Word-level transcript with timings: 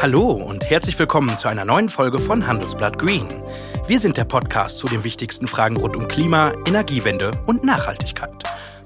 Hallo 0.00 0.26
und 0.30 0.64
herzlich 0.70 0.96
willkommen 0.96 1.36
zu 1.36 1.48
einer 1.48 1.64
neuen 1.64 1.88
Folge 1.88 2.20
von 2.20 2.46
Handelsblatt 2.46 3.00
Green. 3.00 3.26
Wir 3.88 3.98
sind 3.98 4.16
der 4.16 4.26
Podcast 4.26 4.78
zu 4.78 4.86
den 4.86 5.02
wichtigsten 5.02 5.48
Fragen 5.48 5.76
rund 5.76 5.96
um 5.96 6.06
Klima, 6.06 6.52
Energiewende 6.68 7.32
und 7.48 7.64
Nachhaltigkeit. 7.64 8.30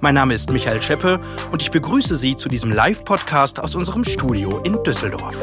Mein 0.01 0.14
Name 0.14 0.33
ist 0.33 0.51
Michael 0.51 0.80
Scheppe 0.80 1.21
und 1.51 1.61
ich 1.61 1.71
begrüße 1.71 2.17
Sie 2.17 2.35
zu 2.35 2.48
diesem 2.48 2.72
Live-Podcast 2.72 3.61
aus 3.61 3.75
unserem 3.75 4.06
Studio 4.06 4.61
in 4.61 4.83
Düsseldorf. 4.85 5.37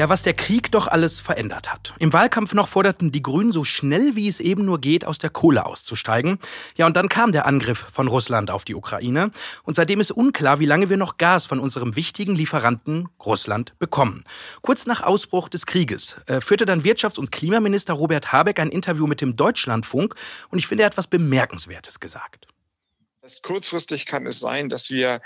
Ja, 0.00 0.08
was 0.08 0.22
der 0.22 0.32
Krieg 0.32 0.72
doch 0.72 0.86
alles 0.86 1.20
verändert 1.20 1.70
hat. 1.70 1.92
Im 1.98 2.14
Wahlkampf 2.14 2.54
noch 2.54 2.68
forderten 2.68 3.12
die 3.12 3.20
Grünen 3.20 3.52
so 3.52 3.64
schnell 3.64 4.16
wie 4.16 4.28
es 4.28 4.40
eben 4.40 4.64
nur 4.64 4.80
geht, 4.80 5.04
aus 5.04 5.18
der 5.18 5.28
Kohle 5.28 5.66
auszusteigen. 5.66 6.38
Ja, 6.74 6.86
und 6.86 6.96
dann 6.96 7.10
kam 7.10 7.32
der 7.32 7.44
Angriff 7.44 7.86
von 7.92 8.08
Russland 8.08 8.50
auf 8.50 8.64
die 8.64 8.74
Ukraine. 8.74 9.30
Und 9.62 9.76
seitdem 9.76 10.00
ist 10.00 10.10
unklar, 10.10 10.58
wie 10.58 10.64
lange 10.64 10.88
wir 10.88 10.96
noch 10.96 11.18
Gas 11.18 11.46
von 11.46 11.60
unserem 11.60 11.96
wichtigen 11.96 12.34
Lieferanten 12.34 13.10
Russland 13.22 13.78
bekommen. 13.78 14.24
Kurz 14.62 14.86
nach 14.86 15.02
Ausbruch 15.02 15.50
des 15.50 15.66
Krieges 15.66 16.16
äh, 16.24 16.40
führte 16.40 16.64
dann 16.64 16.82
Wirtschafts- 16.82 17.18
und 17.18 17.30
Klimaminister 17.30 17.92
Robert 17.92 18.32
Habeck 18.32 18.58
ein 18.58 18.70
Interview 18.70 19.06
mit 19.06 19.20
dem 19.20 19.36
Deutschlandfunk. 19.36 20.14
Und 20.48 20.58
ich 20.58 20.66
finde, 20.66 20.84
er 20.84 20.86
hat 20.86 20.94
etwas 20.94 21.08
Bemerkenswertes 21.08 22.00
gesagt. 22.00 22.48
Kurzfristig 23.42 24.06
kann 24.06 24.26
es 24.26 24.40
sein, 24.40 24.70
dass 24.70 24.88
wir 24.88 25.20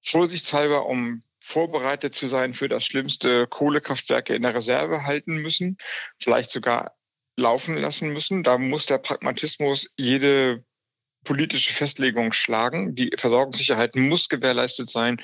vorsichtshalber 0.00 0.86
um 0.86 1.20
vorbereitet 1.48 2.14
zu 2.14 2.26
sein 2.26 2.54
für 2.54 2.68
das 2.68 2.84
Schlimmste, 2.84 3.46
Kohlekraftwerke 3.46 4.34
in 4.34 4.42
der 4.42 4.54
Reserve 4.54 5.04
halten 5.04 5.36
müssen, 5.36 5.78
vielleicht 6.18 6.50
sogar 6.50 6.92
laufen 7.36 7.76
lassen 7.76 8.10
müssen. 8.10 8.42
Da 8.42 8.58
muss 8.58 8.86
der 8.86 8.98
Pragmatismus 8.98 9.90
jede 9.96 10.64
politische 11.24 11.72
Festlegung 11.72 12.32
schlagen. 12.32 12.94
Die 12.94 13.10
Versorgungssicherheit 13.16 13.96
muss 13.96 14.28
gewährleistet 14.28 14.88
sein 14.88 15.20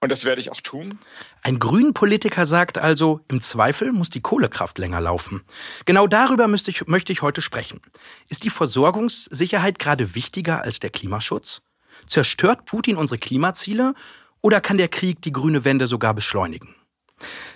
und 0.00 0.10
das 0.10 0.24
werde 0.24 0.40
ich 0.40 0.50
auch 0.50 0.60
tun. 0.60 0.98
Ein 1.42 1.58
Grünen-Politiker 1.58 2.46
sagt 2.46 2.78
also, 2.78 3.20
im 3.28 3.40
Zweifel 3.40 3.92
muss 3.92 4.10
die 4.10 4.20
Kohlekraft 4.20 4.78
länger 4.78 5.00
laufen. 5.00 5.42
Genau 5.84 6.06
darüber 6.06 6.48
ich, 6.48 6.86
möchte 6.86 7.12
ich 7.12 7.22
heute 7.22 7.40
sprechen. 7.40 7.80
Ist 8.28 8.44
die 8.44 8.50
Versorgungssicherheit 8.50 9.78
gerade 9.78 10.14
wichtiger 10.14 10.62
als 10.62 10.80
der 10.80 10.90
Klimaschutz? 10.90 11.62
Zerstört 12.06 12.64
Putin 12.64 12.96
unsere 12.96 13.18
Klimaziele 13.18 13.94
oder 14.40 14.60
kann 14.60 14.78
der 14.78 14.88
Krieg 14.88 15.22
die 15.22 15.32
grüne 15.32 15.64
Wende 15.64 15.86
sogar 15.86 16.14
beschleunigen? 16.14 16.74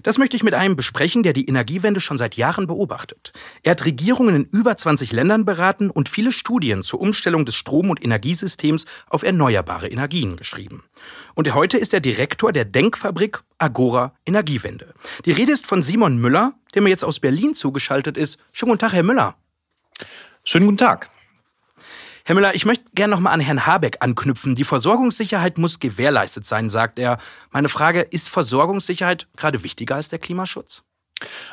Das 0.03 0.19
möchte 0.19 0.37
ich 0.37 0.43
mit 0.43 0.55
einem 0.55 0.77
besprechen, 0.77 1.23
der 1.23 1.33
die 1.33 1.47
Energiewende 1.47 2.01
schon 2.01 2.19
seit 2.19 2.35
Jahren 2.35 2.67
beobachtet. 2.67 3.33
Er 3.63 3.73
hat 3.73 3.85
Regierungen 3.85 4.35
in 4.35 4.45
über 4.45 4.77
20 4.77 5.13
Ländern 5.13 5.45
beraten 5.45 5.91
und 5.91 6.09
viele 6.09 6.33
Studien 6.33 6.83
zur 6.83 7.01
Umstellung 7.01 7.45
des 7.45 7.55
Strom- 7.55 7.91
und 7.91 8.05
Energiesystems 8.05 8.87
auf 9.09 9.23
erneuerbare 9.23 9.89
Energien 9.89 10.37
geschrieben. 10.37 10.83
Und 11.35 11.53
heute 11.55 11.79
ist 11.79 11.95
er 11.95 12.01
Direktor 12.01 12.53
der 12.53 12.65
Denkfabrik 12.65 13.43
Agora 13.59 14.15
Energiewende. 14.27 14.95
Die 15.25 15.33
Rede 15.33 15.53
ist 15.53 15.67
von 15.67 15.83
Simon 15.83 16.19
Müller, 16.19 16.55
der 16.75 16.83
mir 16.83 16.89
jetzt 16.89 17.05
aus 17.05 17.21
Berlin 17.21 17.55
zugeschaltet 17.55 18.17
ist. 18.17 18.39
Schönen 18.53 18.71
guten 18.71 18.81
Tag, 18.81 18.93
Herr 18.95 19.03
Müller. 19.05 19.37
Schönen 20.45 20.67
guten 20.67 20.79
Tag. 20.79 21.12
Herr 22.25 22.37
Müller, 22.37 22.55
ich 22.55 22.65
möchte 22.65 22.85
gerne 22.95 23.15
nochmal 23.15 23.33
an 23.33 23.41
Herrn 23.41 23.67
Habeck 23.67 23.97
anknüpfen. 24.01 24.55
Die 24.55 24.65
Versorgungssicherheit 24.65 25.59
muss 25.59 25.81
gewährleistet 25.81 26.47
sein, 26.47 26.71
sagt 26.71 27.01
er. 27.01 27.19
Meine 27.51 27.69
Frage, 27.69 28.01
ist 28.01 28.29
Versorgungssicherheit 28.29 29.27
gerade 29.37 29.65
wichtiger 29.65 29.97
als 29.97 30.09
der 30.09 30.21
Klimaschutz? 30.21 30.85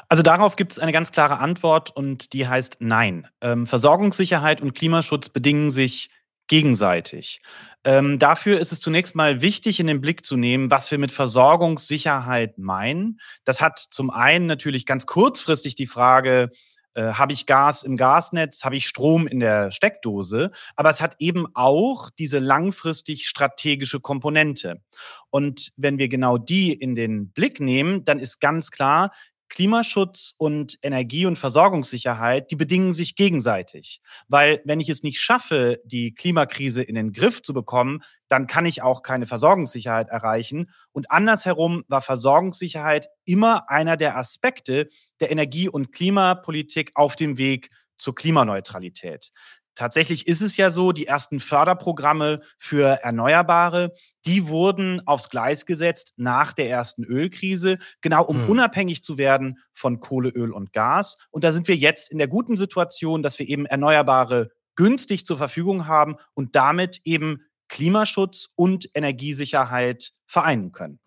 Also 0.09 0.23
darauf 0.23 0.55
gibt 0.55 0.71
es 0.71 0.79
eine 0.79 0.91
ganz 0.91 1.11
klare 1.11 1.39
Antwort 1.39 1.95
und 1.95 2.33
die 2.33 2.47
heißt 2.47 2.77
Nein. 2.79 3.27
Ähm, 3.41 3.65
Versorgungssicherheit 3.65 4.61
und 4.61 4.73
Klimaschutz 4.73 5.29
bedingen 5.29 5.71
sich 5.71 6.11
gegenseitig. 6.47 7.41
Ähm, 7.83 8.19
dafür 8.19 8.59
ist 8.59 8.71
es 8.71 8.81
zunächst 8.81 9.15
mal 9.15 9.41
wichtig, 9.41 9.79
in 9.79 9.87
den 9.87 10.01
Blick 10.01 10.25
zu 10.25 10.35
nehmen, 10.35 10.69
was 10.69 10.91
wir 10.91 10.97
mit 10.97 11.11
Versorgungssicherheit 11.11 12.57
meinen. 12.57 13.19
Das 13.43 13.61
hat 13.61 13.79
zum 13.79 14.09
einen 14.09 14.47
natürlich 14.47 14.85
ganz 14.85 15.05
kurzfristig 15.05 15.75
die 15.75 15.87
Frage, 15.87 16.49
äh, 16.95 17.13
habe 17.13 17.33
ich 17.33 17.45
Gas 17.45 17.83
im 17.83 17.97
Gasnetz, 17.97 18.63
habe 18.63 18.75
ich 18.75 18.87
Strom 18.87 19.27
in 19.27 19.39
der 19.39 19.71
Steckdose, 19.71 20.51
aber 20.75 20.89
es 20.89 21.01
hat 21.01 21.15
eben 21.19 21.45
auch 21.53 22.09
diese 22.09 22.39
langfristig 22.39 23.27
strategische 23.27 23.99
Komponente. 23.99 24.81
Und 25.29 25.71
wenn 25.77 25.97
wir 25.97 26.09
genau 26.09 26.37
die 26.37 26.73
in 26.73 26.95
den 26.95 27.31
Blick 27.31 27.59
nehmen, 27.59 28.03
dann 28.05 28.19
ist 28.19 28.39
ganz 28.39 28.71
klar, 28.71 29.11
Klimaschutz 29.49 30.33
und 30.37 30.77
Energie- 30.81 31.25
und 31.25 31.37
Versorgungssicherheit, 31.37 32.51
die 32.51 32.55
bedingen 32.55 32.93
sich 32.93 33.15
gegenseitig. 33.15 34.01
Weil 34.27 34.61
wenn 34.65 34.79
ich 34.79 34.89
es 34.89 35.03
nicht 35.03 35.19
schaffe, 35.19 35.81
die 35.83 36.13
Klimakrise 36.13 36.81
in 36.83 36.95
den 36.95 37.11
Griff 37.11 37.41
zu 37.41 37.53
bekommen, 37.53 38.01
dann 38.27 38.47
kann 38.47 38.65
ich 38.65 38.81
auch 38.81 39.01
keine 39.01 39.25
Versorgungssicherheit 39.25 40.09
erreichen. 40.09 40.69
Und 40.91 41.11
andersherum 41.11 41.83
war 41.87 42.01
Versorgungssicherheit 42.01 43.09
immer 43.25 43.69
einer 43.69 43.97
der 43.97 44.17
Aspekte 44.17 44.87
der 45.19 45.31
Energie- 45.31 45.69
und 45.69 45.91
Klimapolitik 45.91 46.91
auf 46.95 47.15
dem 47.15 47.37
Weg 47.37 47.69
zur 47.97 48.15
Klimaneutralität. 48.15 49.31
Tatsächlich 49.79 50.27
ist 50.27 50.41
es 50.41 50.57
ja 50.57 50.71
so, 50.71 50.91
die 50.91 51.07
ersten 51.07 51.39
Förderprogramme 51.39 52.41
für 52.57 53.01
Erneuerbare, 53.01 53.93
die 54.25 54.49
wurden 54.49 54.99
aufs 55.07 55.29
Gleis 55.29 55.65
gesetzt 55.65 56.11
nach 56.17 56.51
der 56.51 56.69
ersten 56.69 57.05
Ölkrise, 57.05 57.77
genau 58.01 58.25
um 58.25 58.41
hm. 58.41 58.49
unabhängig 58.49 59.03
zu 59.03 59.17
werden 59.17 59.59
von 59.71 60.01
Kohle, 60.01 60.31
Öl 60.31 60.51
und 60.51 60.73
Gas. 60.73 61.17
Und 61.31 61.45
da 61.45 61.53
sind 61.53 61.69
wir 61.69 61.77
jetzt 61.77 62.11
in 62.11 62.17
der 62.17 62.27
guten 62.27 62.57
Situation, 62.57 63.23
dass 63.23 63.39
wir 63.39 63.47
eben 63.47 63.65
Erneuerbare 63.65 64.49
günstig 64.75 65.25
zur 65.25 65.37
Verfügung 65.37 65.87
haben 65.87 66.17
und 66.33 66.57
damit 66.57 66.99
eben 67.05 67.45
Klimaschutz 67.69 68.49
und 68.55 68.89
Energiesicherheit 68.93 70.11
vereinen 70.25 70.73
können. 70.73 70.99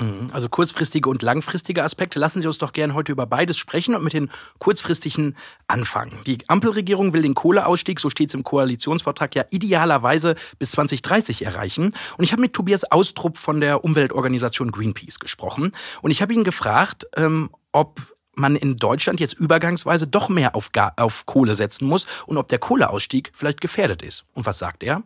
Mhm. 0.00 0.30
Also 0.32 0.48
kurzfristige 0.48 1.08
und 1.08 1.22
langfristige 1.22 1.84
Aspekte. 1.84 2.18
Lassen 2.18 2.40
Sie 2.40 2.46
uns 2.46 2.58
doch 2.58 2.72
gerne 2.72 2.94
heute 2.94 3.12
über 3.12 3.26
beides 3.26 3.58
sprechen 3.58 3.94
und 3.94 4.02
mit 4.02 4.12
den 4.12 4.30
kurzfristigen 4.58 5.36
anfangen. 5.66 6.18
Die 6.26 6.38
Ampelregierung 6.48 7.12
will 7.12 7.22
den 7.22 7.34
Kohleausstieg, 7.34 8.00
so 8.00 8.10
steht 8.10 8.30
es 8.30 8.34
im 8.34 8.44
Koalitionsvertrag, 8.44 9.34
ja 9.34 9.44
idealerweise 9.50 10.34
bis 10.58 10.70
2030 10.70 11.44
erreichen. 11.44 11.92
Und 12.16 12.24
ich 12.24 12.32
habe 12.32 12.42
mit 12.42 12.52
Tobias 12.52 12.90
Austrup 12.90 13.36
von 13.36 13.60
der 13.60 13.84
Umweltorganisation 13.84 14.72
Greenpeace 14.72 15.18
gesprochen. 15.18 15.72
Und 16.02 16.10
ich 16.10 16.22
habe 16.22 16.32
ihn 16.32 16.44
gefragt, 16.44 17.06
ähm, 17.16 17.50
ob 17.72 18.00
man 18.34 18.56
in 18.56 18.76
Deutschland 18.76 19.20
jetzt 19.20 19.34
übergangsweise 19.34 20.06
doch 20.06 20.28
mehr 20.28 20.56
auf, 20.56 20.70
auf 20.96 21.26
Kohle 21.26 21.54
setzen 21.54 21.86
muss 21.86 22.06
und 22.26 22.38
ob 22.38 22.48
der 22.48 22.58
Kohleausstieg 22.58 23.30
vielleicht 23.34 23.60
gefährdet 23.60 24.02
ist. 24.02 24.24
Und 24.32 24.46
was 24.46 24.58
sagt 24.58 24.82
er? 24.82 25.02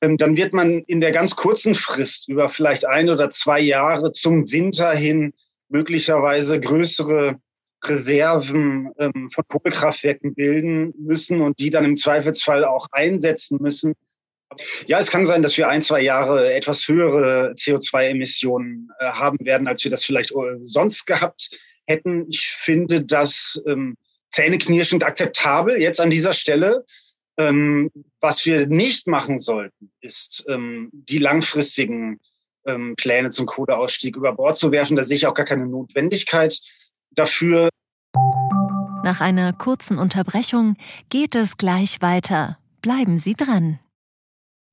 Ähm, 0.00 0.16
dann 0.16 0.36
wird 0.36 0.52
man 0.52 0.82
in 0.86 1.00
der 1.00 1.12
ganz 1.12 1.36
kurzen 1.36 1.74
Frist 1.74 2.28
über 2.28 2.48
vielleicht 2.48 2.86
ein 2.86 3.08
oder 3.08 3.30
zwei 3.30 3.60
Jahre 3.60 4.12
zum 4.12 4.50
Winter 4.50 4.94
hin 4.94 5.32
möglicherweise 5.68 6.60
größere 6.60 7.36
Reserven 7.84 8.90
ähm, 8.98 9.28
von 9.30 9.44
Kohlekraftwerken 9.48 10.34
bilden 10.34 10.92
müssen 10.98 11.40
und 11.40 11.58
die 11.60 11.70
dann 11.70 11.84
im 11.84 11.96
Zweifelsfall 11.96 12.64
auch 12.64 12.88
einsetzen 12.92 13.58
müssen. 13.60 13.94
Ja, 14.86 14.98
es 14.98 15.10
kann 15.10 15.26
sein, 15.26 15.42
dass 15.42 15.56
wir 15.56 15.68
ein, 15.68 15.82
zwei 15.82 16.00
Jahre 16.00 16.52
etwas 16.54 16.86
höhere 16.88 17.52
CO2-Emissionen 17.52 18.90
äh, 18.98 19.06
haben 19.06 19.44
werden, 19.44 19.66
als 19.66 19.84
wir 19.84 19.90
das 19.90 20.04
vielleicht 20.04 20.32
äh, 20.32 20.58
sonst 20.60 21.06
gehabt 21.06 21.50
hätten. 21.86 22.26
Ich 22.28 22.46
finde 22.48 23.02
das 23.02 23.60
ähm, 23.66 23.96
zähneknirschend 24.30 25.04
akzeptabel 25.04 25.80
jetzt 25.80 26.00
an 26.00 26.10
dieser 26.10 26.32
Stelle. 26.32 26.84
Ähm, 27.38 27.90
was 28.20 28.46
wir 28.46 28.66
nicht 28.66 29.06
machen 29.06 29.38
sollten, 29.38 29.90
ist 30.00 30.44
ähm, 30.48 30.90
die 30.92 31.18
langfristigen 31.18 32.18
ähm, 32.64 32.94
Pläne 32.96 33.30
zum 33.30 33.46
Kohleausstieg 33.46 34.16
über 34.16 34.32
Bord 34.32 34.56
zu 34.56 34.72
werfen. 34.72 34.96
Da 34.96 35.02
sehe 35.02 35.16
ich 35.16 35.26
auch 35.26 35.34
gar 35.34 35.46
keine 35.46 35.66
Notwendigkeit 35.66 36.58
dafür. 37.10 37.68
Nach 39.04 39.20
einer 39.20 39.52
kurzen 39.52 39.98
Unterbrechung 39.98 40.76
geht 41.10 41.34
es 41.34 41.56
gleich 41.56 42.00
weiter. 42.00 42.58
Bleiben 42.82 43.18
Sie 43.18 43.34
dran. 43.34 43.78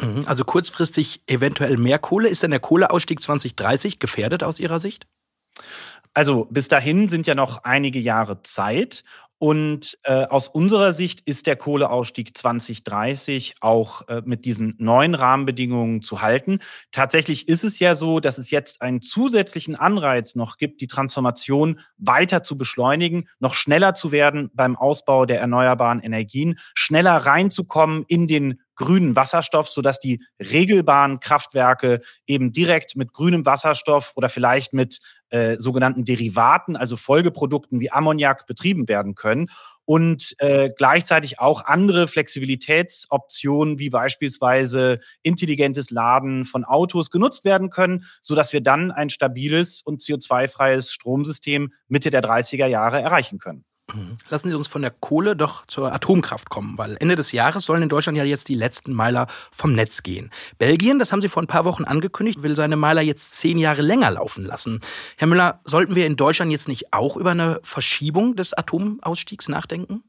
Mhm. 0.00 0.24
Also 0.26 0.44
kurzfristig 0.44 1.22
eventuell 1.26 1.76
mehr 1.76 1.98
Kohle. 1.98 2.28
Ist 2.28 2.42
denn 2.42 2.50
der 2.50 2.60
Kohleausstieg 2.60 3.20
2030 3.20 3.98
gefährdet 3.98 4.42
aus 4.42 4.58
Ihrer 4.58 4.80
Sicht? 4.80 5.06
Also 6.14 6.46
bis 6.50 6.68
dahin 6.68 7.08
sind 7.08 7.26
ja 7.26 7.34
noch 7.34 7.64
einige 7.64 8.00
Jahre 8.00 8.42
Zeit. 8.42 9.04
Und 9.42 9.96
äh, 10.02 10.26
aus 10.26 10.48
unserer 10.48 10.92
Sicht 10.92 11.22
ist 11.26 11.46
der 11.46 11.56
Kohleausstieg 11.56 12.36
2030 12.36 13.54
auch 13.62 14.06
äh, 14.06 14.20
mit 14.26 14.44
diesen 14.44 14.74
neuen 14.76 15.14
Rahmenbedingungen 15.14 16.02
zu 16.02 16.20
halten. 16.20 16.58
Tatsächlich 16.90 17.48
ist 17.48 17.64
es 17.64 17.78
ja 17.78 17.94
so, 17.94 18.20
dass 18.20 18.36
es 18.36 18.50
jetzt 18.50 18.82
einen 18.82 19.00
zusätzlichen 19.00 19.76
Anreiz 19.76 20.34
noch 20.34 20.58
gibt, 20.58 20.82
die 20.82 20.88
Transformation 20.88 21.80
weiter 21.96 22.42
zu 22.42 22.58
beschleunigen, 22.58 23.30
noch 23.38 23.54
schneller 23.54 23.94
zu 23.94 24.12
werden 24.12 24.50
beim 24.52 24.76
Ausbau 24.76 25.24
der 25.24 25.40
erneuerbaren 25.40 26.00
Energien, 26.00 26.58
schneller 26.74 27.16
reinzukommen 27.16 28.04
in 28.08 28.26
den 28.26 28.60
grünen 28.80 29.14
Wasserstoff, 29.14 29.68
sodass 29.68 30.00
die 30.00 30.24
regelbaren 30.40 31.20
Kraftwerke 31.20 32.00
eben 32.26 32.50
direkt 32.50 32.96
mit 32.96 33.12
grünem 33.12 33.44
Wasserstoff 33.44 34.12
oder 34.16 34.30
vielleicht 34.30 34.72
mit 34.72 35.00
äh, 35.28 35.56
sogenannten 35.58 36.06
Derivaten, 36.06 36.76
also 36.76 36.96
Folgeprodukten 36.96 37.78
wie 37.78 37.92
Ammoniak 37.92 38.46
betrieben 38.46 38.88
werden 38.88 39.14
können 39.14 39.50
und 39.84 40.34
äh, 40.38 40.70
gleichzeitig 40.74 41.40
auch 41.40 41.66
andere 41.66 42.08
Flexibilitätsoptionen 42.08 43.78
wie 43.78 43.90
beispielsweise 43.90 44.98
intelligentes 45.22 45.90
Laden 45.90 46.46
von 46.46 46.64
Autos 46.64 47.10
genutzt 47.10 47.44
werden 47.44 47.68
können, 47.68 48.06
sodass 48.22 48.54
wir 48.54 48.62
dann 48.62 48.90
ein 48.90 49.10
stabiles 49.10 49.82
und 49.82 50.00
CO2-freies 50.00 50.90
Stromsystem 50.90 51.74
Mitte 51.88 52.08
der 52.08 52.22
30er 52.22 52.66
Jahre 52.66 53.02
erreichen 53.02 53.38
können. 53.38 53.66
Lassen 54.28 54.50
Sie 54.50 54.56
uns 54.56 54.68
von 54.68 54.82
der 54.82 54.90
Kohle 54.90 55.36
doch 55.36 55.66
zur 55.66 55.92
Atomkraft 55.92 56.50
kommen, 56.50 56.78
weil 56.78 56.96
Ende 57.00 57.14
des 57.14 57.32
Jahres 57.32 57.64
sollen 57.64 57.82
in 57.82 57.88
Deutschland 57.88 58.16
ja 58.18 58.24
jetzt 58.24 58.48
die 58.48 58.54
letzten 58.54 58.92
Meiler 58.92 59.26
vom 59.50 59.72
Netz 59.72 60.02
gehen. 60.02 60.30
Belgien, 60.58 60.98
das 60.98 61.12
haben 61.12 61.22
Sie 61.22 61.28
vor 61.28 61.42
ein 61.42 61.46
paar 61.46 61.64
Wochen 61.64 61.84
angekündigt, 61.84 62.42
will 62.42 62.56
seine 62.56 62.76
Meiler 62.76 63.02
jetzt 63.02 63.34
zehn 63.34 63.58
Jahre 63.58 63.82
länger 63.82 64.10
laufen 64.10 64.44
lassen. 64.44 64.80
Herr 65.16 65.28
Müller, 65.28 65.60
sollten 65.64 65.94
wir 65.94 66.06
in 66.06 66.16
Deutschland 66.16 66.50
jetzt 66.50 66.68
nicht 66.68 66.92
auch 66.92 67.16
über 67.16 67.30
eine 67.30 67.60
Verschiebung 67.62 68.36
des 68.36 68.52
Atomausstiegs 68.54 69.48
nachdenken? 69.48 70.02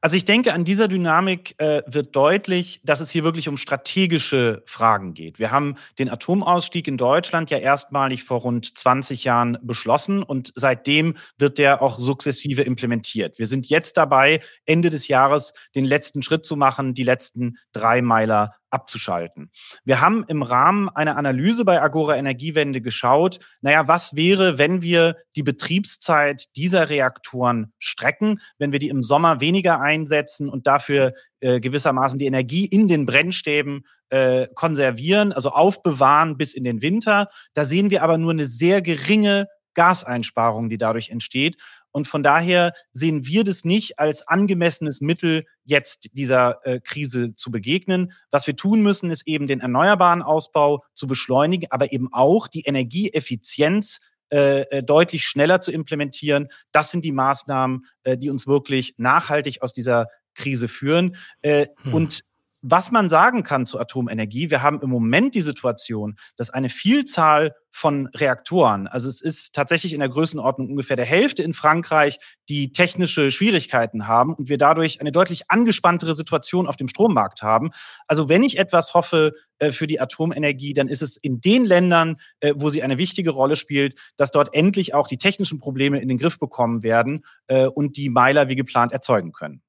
Also 0.00 0.16
ich 0.16 0.24
denke, 0.24 0.52
an 0.52 0.64
dieser 0.64 0.88
Dynamik 0.88 1.54
äh, 1.58 1.82
wird 1.86 2.14
deutlich, 2.14 2.80
dass 2.84 3.00
es 3.00 3.10
hier 3.10 3.24
wirklich 3.24 3.48
um 3.48 3.56
strategische 3.56 4.62
Fragen 4.66 5.14
geht. 5.14 5.38
Wir 5.38 5.50
haben 5.50 5.76
den 5.98 6.08
Atomausstieg 6.10 6.88
in 6.88 6.96
Deutschland 6.96 7.50
ja 7.50 7.58
erstmalig 7.58 8.24
vor 8.24 8.40
rund 8.40 8.76
20 8.76 9.24
Jahren 9.24 9.58
beschlossen 9.62 10.22
und 10.22 10.52
seitdem 10.54 11.14
wird 11.38 11.58
der 11.58 11.82
auch 11.82 11.98
sukzessive 11.98 12.62
implementiert. 12.62 13.38
Wir 13.38 13.46
sind 13.46 13.68
jetzt 13.68 13.96
dabei, 13.96 14.40
Ende 14.66 14.90
des 14.90 15.08
Jahres 15.08 15.52
den 15.74 15.84
letzten 15.84 16.22
Schritt 16.22 16.44
zu 16.44 16.56
machen, 16.56 16.94
die 16.94 17.04
letzten 17.04 17.56
drei 17.72 18.02
Meiler 18.02 18.54
abzuschalten. 18.74 19.50
Wir 19.84 20.00
haben 20.00 20.24
im 20.26 20.42
Rahmen 20.42 20.88
einer 20.90 21.16
Analyse 21.16 21.64
bei 21.64 21.80
Agora 21.80 22.16
Energiewende 22.16 22.80
geschaut, 22.80 23.38
naja, 23.62 23.88
was 23.88 24.16
wäre, 24.16 24.58
wenn 24.58 24.82
wir 24.82 25.16
die 25.36 25.44
Betriebszeit 25.44 26.44
dieser 26.56 26.90
Reaktoren 26.90 27.72
strecken, 27.78 28.40
wenn 28.58 28.72
wir 28.72 28.80
die 28.80 28.88
im 28.88 29.02
Sommer 29.02 29.40
weniger 29.40 29.63
einsetzen 29.72 30.48
und 30.48 30.66
dafür 30.66 31.12
äh, 31.40 31.60
gewissermaßen 31.60 32.18
die 32.18 32.26
Energie 32.26 32.66
in 32.66 32.88
den 32.88 33.06
Brennstäben 33.06 33.84
äh, 34.10 34.46
konservieren, 34.54 35.32
also 35.32 35.50
aufbewahren 35.50 36.36
bis 36.36 36.54
in 36.54 36.64
den 36.64 36.82
Winter. 36.82 37.28
Da 37.54 37.64
sehen 37.64 37.90
wir 37.90 38.02
aber 38.02 38.18
nur 38.18 38.32
eine 38.32 38.46
sehr 38.46 38.82
geringe 38.82 39.46
Gaseinsparung, 39.74 40.68
die 40.70 40.78
dadurch 40.78 41.10
entsteht. 41.10 41.56
Und 41.90 42.08
von 42.08 42.22
daher 42.22 42.72
sehen 42.92 43.26
wir 43.26 43.44
das 43.44 43.64
nicht 43.64 43.98
als 43.98 44.26
angemessenes 44.26 45.00
Mittel, 45.00 45.44
jetzt 45.64 46.08
dieser 46.12 46.58
äh, 46.64 46.80
Krise 46.80 47.34
zu 47.34 47.50
begegnen. 47.50 48.12
Was 48.30 48.46
wir 48.46 48.56
tun 48.56 48.82
müssen, 48.82 49.10
ist 49.10 49.26
eben 49.26 49.46
den 49.46 49.60
erneuerbaren 49.60 50.22
Ausbau 50.22 50.84
zu 50.94 51.06
beschleunigen, 51.06 51.68
aber 51.70 51.92
eben 51.92 52.08
auch 52.12 52.48
die 52.48 52.62
Energieeffizienz 52.62 54.00
äh, 54.30 54.62
äh 54.62 54.82
deutlich 54.82 55.24
schneller 55.24 55.60
zu 55.60 55.70
implementieren. 55.70 56.48
Das 56.72 56.90
sind 56.90 57.04
die 57.04 57.12
Maßnahmen, 57.12 57.86
äh, 58.04 58.16
die 58.16 58.30
uns 58.30 58.46
wirklich 58.46 58.94
nachhaltig 58.96 59.62
aus 59.62 59.72
dieser 59.72 60.08
Krise 60.34 60.68
führen. 60.68 61.16
Äh, 61.42 61.66
hm. 61.82 61.94
Und 61.94 62.24
was 62.66 62.90
man 62.90 63.10
sagen 63.10 63.42
kann 63.42 63.66
zu 63.66 63.78
Atomenergie, 63.78 64.50
wir 64.50 64.62
haben 64.62 64.80
im 64.80 64.88
Moment 64.88 65.34
die 65.34 65.42
Situation, 65.42 66.16
dass 66.36 66.48
eine 66.48 66.70
Vielzahl 66.70 67.54
von 67.70 68.06
Reaktoren, 68.14 68.86
also 68.86 69.08
es 69.08 69.20
ist 69.20 69.54
tatsächlich 69.54 69.92
in 69.92 70.00
der 70.00 70.08
Größenordnung 70.08 70.70
ungefähr 70.70 70.96
der 70.96 71.04
Hälfte 71.04 71.42
in 71.42 71.52
Frankreich, 71.52 72.18
die 72.48 72.72
technische 72.72 73.30
Schwierigkeiten 73.30 74.08
haben 74.08 74.32
und 74.32 74.48
wir 74.48 74.56
dadurch 74.56 75.00
eine 75.02 75.12
deutlich 75.12 75.50
angespanntere 75.50 76.14
Situation 76.14 76.66
auf 76.66 76.76
dem 76.76 76.88
Strommarkt 76.88 77.42
haben. 77.42 77.70
Also 78.06 78.30
wenn 78.30 78.42
ich 78.42 78.58
etwas 78.58 78.94
hoffe 78.94 79.32
äh, 79.58 79.70
für 79.70 79.86
die 79.86 80.00
Atomenergie, 80.00 80.72
dann 80.72 80.88
ist 80.88 81.02
es 81.02 81.18
in 81.18 81.42
den 81.42 81.66
Ländern, 81.66 82.16
äh, 82.40 82.54
wo 82.56 82.70
sie 82.70 82.82
eine 82.82 82.96
wichtige 82.96 83.30
Rolle 83.30 83.56
spielt, 83.56 83.98
dass 84.16 84.30
dort 84.30 84.54
endlich 84.54 84.94
auch 84.94 85.06
die 85.06 85.18
technischen 85.18 85.58
Probleme 85.58 86.00
in 86.00 86.08
den 86.08 86.16
Griff 86.16 86.38
bekommen 86.38 86.82
werden 86.82 87.26
äh, 87.48 87.66
und 87.66 87.98
die 87.98 88.08
Meiler 88.08 88.48
wie 88.48 88.56
geplant 88.56 88.94
erzeugen 88.94 89.32
können. 89.32 89.60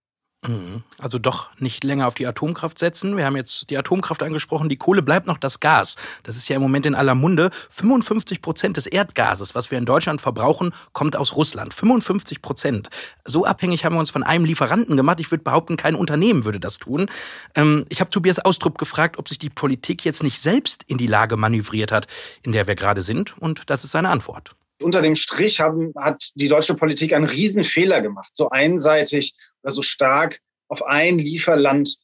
Mhm. 0.48 0.84
Also 0.98 1.20
doch 1.20 1.50
nicht 1.60 1.84
länger 1.84 2.08
auf 2.08 2.16
die 2.16 2.28
Atomkraft 2.28 2.80
setzen. 2.80 3.18
Wir 3.18 3.26
haben 3.26 3.36
jetzt 3.36 3.70
die 3.70 3.78
Atomkraft 3.78 4.24
angesprochen. 4.24 4.70
Die 4.70 4.78
Kohle 4.78 5.02
bleibt 5.02 5.28
noch 5.28 5.38
das 5.38 5.60
Gas. 5.60 5.96
Das 6.24 6.38
ist 6.38 6.48
ja 6.48 6.56
im 6.56 6.62
Moment 6.62 6.86
in 6.86 6.96
aller 6.96 7.16
Munde. 7.16 7.52
55 7.70 8.42
Prozent 8.42 8.78
des 8.78 8.88
Erdgases, 8.88 9.56
was 9.56 9.72
wir 9.72 9.78
in 9.78 9.86
Deutschland 9.86 10.22
verbrauchen, 10.22 10.74
kommt 10.94 11.16
aus 11.16 11.36
Russland. 11.36 11.74
55 11.74 12.42
Prozent. 12.42 12.90
So 13.26 13.46
abhängig 13.46 13.86
haben 13.86 13.96
wir 13.96 14.00
uns 14.00 14.12
von 14.12 14.24
einem 14.24 14.46
Lieferanten 14.46 14.96
gemacht. 14.98 15.20
Ich 15.20 15.32
würde 15.32 15.44
behaupten, 15.44 15.78
kein 15.78 15.96
Unternehmen 15.96 16.46
würde 16.46 16.60
das 16.60 16.78
tun. 16.78 17.10
Ähm, 17.56 17.86
ich 17.90 18.00
habe 18.00 18.10
Tobias 18.10 18.40
Austrup 18.40 18.78
gefragt, 18.78 19.18
ob 19.18 19.28
sich 19.30 19.40
die 19.40 19.50
Politik 19.50 20.06
jetzt 20.06 20.24
nicht 20.24 20.40
selbst 20.40 20.84
in 20.88 20.98
die 20.98 21.08
Lage 21.08 21.38
manövriert 21.38 21.92
hat, 21.92 22.08
in 22.44 22.52
der 22.52 22.68
wir 22.68 22.76
gerade 22.76 23.02
sind. 23.02 23.38
Und 23.38 23.70
das 23.70 23.84
ist 23.84 23.92
seine 23.92 24.10
Antwort 24.10 24.56
unter 24.82 25.02
dem 25.02 25.16
Strich 25.16 25.60
haben, 25.60 25.94
hat 25.96 26.32
die 26.36 26.48
deutsche 26.48 26.76
Politik 26.76 27.14
einen 27.14 27.26
Riesenfehler 27.26 28.02
gemacht, 28.02 28.32
so 28.34 28.50
einseitig 28.50 29.34
oder 29.64 29.72
so 29.72 29.82
stark 29.82 30.40
auf 30.68 30.86
ein 30.86 31.18
Lieferland 31.18 31.98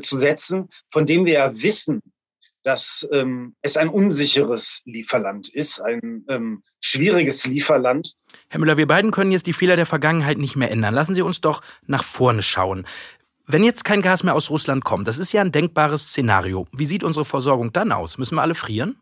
zu 0.00 0.16
setzen, 0.16 0.68
von 0.90 1.06
dem 1.06 1.24
wir 1.24 1.32
ja 1.34 1.62
wissen, 1.62 2.02
dass 2.62 3.08
ähm, 3.12 3.54
es 3.62 3.76
ein 3.76 3.88
unsicheres 3.88 4.82
Lieferland 4.86 5.48
ist, 5.48 5.80
ein 5.80 6.24
ähm, 6.28 6.64
schwieriges 6.80 7.46
Lieferland. 7.46 8.14
Herr 8.48 8.58
Müller, 8.58 8.76
wir 8.76 8.88
beiden 8.88 9.12
können 9.12 9.30
jetzt 9.30 9.46
die 9.46 9.52
Fehler 9.52 9.76
der 9.76 9.86
Vergangenheit 9.86 10.36
nicht 10.36 10.56
mehr 10.56 10.70
ändern. 10.70 10.92
Lassen 10.92 11.14
Sie 11.14 11.22
uns 11.22 11.40
doch 11.40 11.62
nach 11.86 12.02
vorne 12.02 12.42
schauen. 12.42 12.84
Wenn 13.46 13.62
jetzt 13.62 13.84
kein 13.84 14.02
Gas 14.02 14.24
mehr 14.24 14.34
aus 14.34 14.50
Russland 14.50 14.84
kommt, 14.84 15.06
das 15.06 15.18
ist 15.18 15.32
ja 15.32 15.40
ein 15.40 15.52
denkbares 15.52 16.08
Szenario. 16.08 16.66
Wie 16.72 16.86
sieht 16.86 17.04
unsere 17.04 17.24
Versorgung 17.24 17.72
dann 17.72 17.92
aus? 17.92 18.18
Müssen 18.18 18.34
wir 18.34 18.42
alle 18.42 18.56
frieren? 18.56 18.96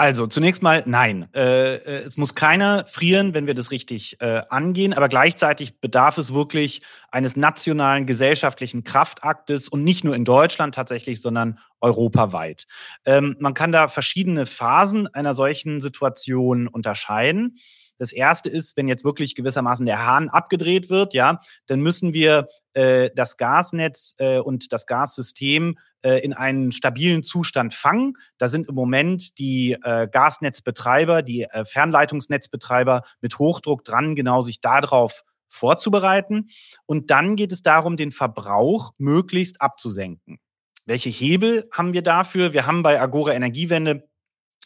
Also 0.00 0.28
zunächst 0.28 0.62
mal 0.62 0.84
nein. 0.86 1.28
Äh, 1.34 1.74
äh, 1.74 2.02
es 2.04 2.16
muss 2.16 2.36
keiner 2.36 2.86
frieren, 2.86 3.34
wenn 3.34 3.48
wir 3.48 3.54
das 3.54 3.72
richtig 3.72 4.20
äh, 4.20 4.42
angehen, 4.48 4.92
aber 4.92 5.08
gleichzeitig 5.08 5.80
bedarf 5.80 6.18
es 6.18 6.32
wirklich 6.32 6.82
eines 7.10 7.34
nationalen 7.34 8.06
gesellschaftlichen 8.06 8.84
Kraftaktes 8.84 9.68
und 9.68 9.82
nicht 9.82 10.04
nur 10.04 10.14
in 10.14 10.24
Deutschland 10.24 10.76
tatsächlich, 10.76 11.20
sondern 11.20 11.58
europaweit. 11.80 12.68
Ähm, 13.06 13.34
man 13.40 13.54
kann 13.54 13.72
da 13.72 13.88
verschiedene 13.88 14.46
Phasen 14.46 15.08
einer 15.08 15.34
solchen 15.34 15.80
Situation 15.80 16.68
unterscheiden. 16.68 17.58
Das 17.98 18.12
erste 18.12 18.48
ist, 18.48 18.76
wenn 18.76 18.88
jetzt 18.88 19.04
wirklich 19.04 19.34
gewissermaßen 19.34 19.84
der 19.84 20.06
Hahn 20.06 20.28
abgedreht 20.28 20.88
wird, 20.88 21.14
ja, 21.14 21.40
dann 21.66 21.80
müssen 21.80 22.14
wir 22.14 22.48
äh, 22.72 23.10
das 23.14 23.36
Gasnetz 23.36 24.14
äh, 24.18 24.38
und 24.38 24.72
das 24.72 24.86
Gassystem 24.86 25.76
äh, 26.02 26.20
in 26.20 26.32
einen 26.32 26.72
stabilen 26.72 27.22
Zustand 27.22 27.74
fangen. 27.74 28.14
Da 28.38 28.48
sind 28.48 28.68
im 28.68 28.74
Moment 28.74 29.38
die 29.38 29.76
äh, 29.82 30.08
Gasnetzbetreiber, 30.10 31.22
die 31.22 31.42
äh, 31.42 31.64
Fernleitungsnetzbetreiber 31.64 33.02
mit 33.20 33.38
Hochdruck 33.38 33.84
dran, 33.84 34.14
genau 34.14 34.42
sich 34.42 34.60
darauf 34.60 35.24
vorzubereiten. 35.48 36.48
Und 36.86 37.10
dann 37.10 37.36
geht 37.36 37.52
es 37.52 37.62
darum, 37.62 37.96
den 37.96 38.12
Verbrauch 38.12 38.92
möglichst 38.98 39.60
abzusenken. 39.60 40.38
Welche 40.84 41.10
Hebel 41.10 41.68
haben 41.72 41.92
wir 41.92 42.02
dafür? 42.02 42.54
Wir 42.54 42.66
haben 42.66 42.82
bei 42.82 42.98
Agora 43.00 43.34
Energiewende 43.34 44.07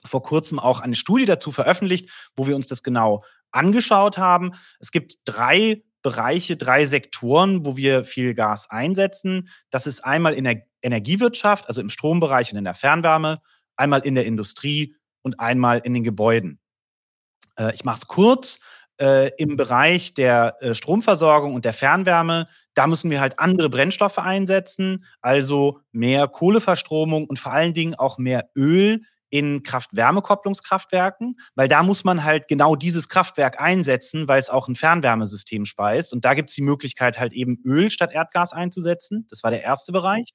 vor 0.05 0.23
kurzem 0.23 0.59
auch 0.59 0.81
eine 0.81 0.95
Studie 0.95 1.25
dazu 1.25 1.51
veröffentlicht, 1.51 2.11
wo 2.37 2.47
wir 2.47 2.57
uns 2.57 2.67
das 2.67 2.83
genau 2.83 3.25
angeschaut 3.51 4.19
haben. 4.19 4.53
Es 4.81 4.91
gibt 4.91 5.19
drei 5.25 5.83
Bereiche, 6.03 6.57
drei 6.57 6.85
Sektoren, 6.85 7.65
wo 7.65 7.77
wir 7.77 8.05
viel 8.05 8.35
Gas 8.35 8.69
einsetzen. 8.71 9.49
Das 9.71 9.87
ist 9.87 10.05
einmal 10.05 10.35
in 10.35 10.45
der 10.45 10.63
Energiewirtschaft, 10.83 11.69
also 11.69 11.81
im 11.81 11.91
Strombereich 11.91 12.53
und 12.53 12.59
in 12.59 12.65
der 12.65 12.75
Fernwärme, 12.75 13.41
einmal 13.77 14.01
in 14.01 14.17
der 14.17 14.27
Industrie 14.27 14.97
und 15.23 15.39
einmal 15.39 15.81
in 15.85 15.95
den 15.95 16.03
Gebäuden. 16.03 16.59
Äh, 17.57 17.75
ich 17.75 17.85
mache 17.85 17.99
es 17.99 18.07
kurz. 18.09 18.59
Äh, 19.01 19.31
Im 19.39 19.57
Bereich 19.57 20.15
der 20.15 20.57
äh, 20.61 20.75
Stromversorgung 20.75 21.55
und 21.55 21.65
der 21.65 21.73
Fernwärme, 21.73 22.47
da 22.75 22.87
müssen 22.87 23.11
wir 23.11 23.21
halt 23.21 23.39
andere 23.39 23.71
Brennstoffe 23.71 24.19
einsetzen, 24.19 25.05
also 25.23 25.81
mehr 25.93 26.29
Kohleverstromung 26.29 27.27
und 27.27 27.39
vor 27.39 27.53
allen 27.53 27.75
Dingen 27.75 27.95
auch 27.95 28.19
mehr 28.19 28.51
Öl 28.55 29.03
in 29.33 29.63
Kraft-Wärme-Kopplungskraftwerken, 29.63 31.37
weil 31.55 31.67
da 31.67 31.83
muss 31.83 32.05
man 32.05 32.23
halt 32.23 32.49
genau 32.49 32.77
dieses 32.77 33.09
Kraftwerk 33.09 33.61
einsetzen, 33.61 34.29
weil 34.29 34.39
es 34.39 34.51
auch 34.51 34.69
ein 34.69 34.77
Fernwärmesystem 34.77 35.65
speist. 35.65 36.13
Und 36.13 36.27
da 36.27 36.35
gibt 36.35 36.51
es 36.51 36.55
die 36.55 36.63
Möglichkeit, 36.63 37.19
halt 37.19 37.33
eben 37.33 37.59
Öl 37.65 37.91
statt 37.91 38.13
Erdgas 38.13 38.53
einzusetzen. 38.53 39.27
Das 39.31 39.43
war 39.43 39.51
der 39.51 39.63
erste 39.63 39.91
Bereich. 39.91 40.35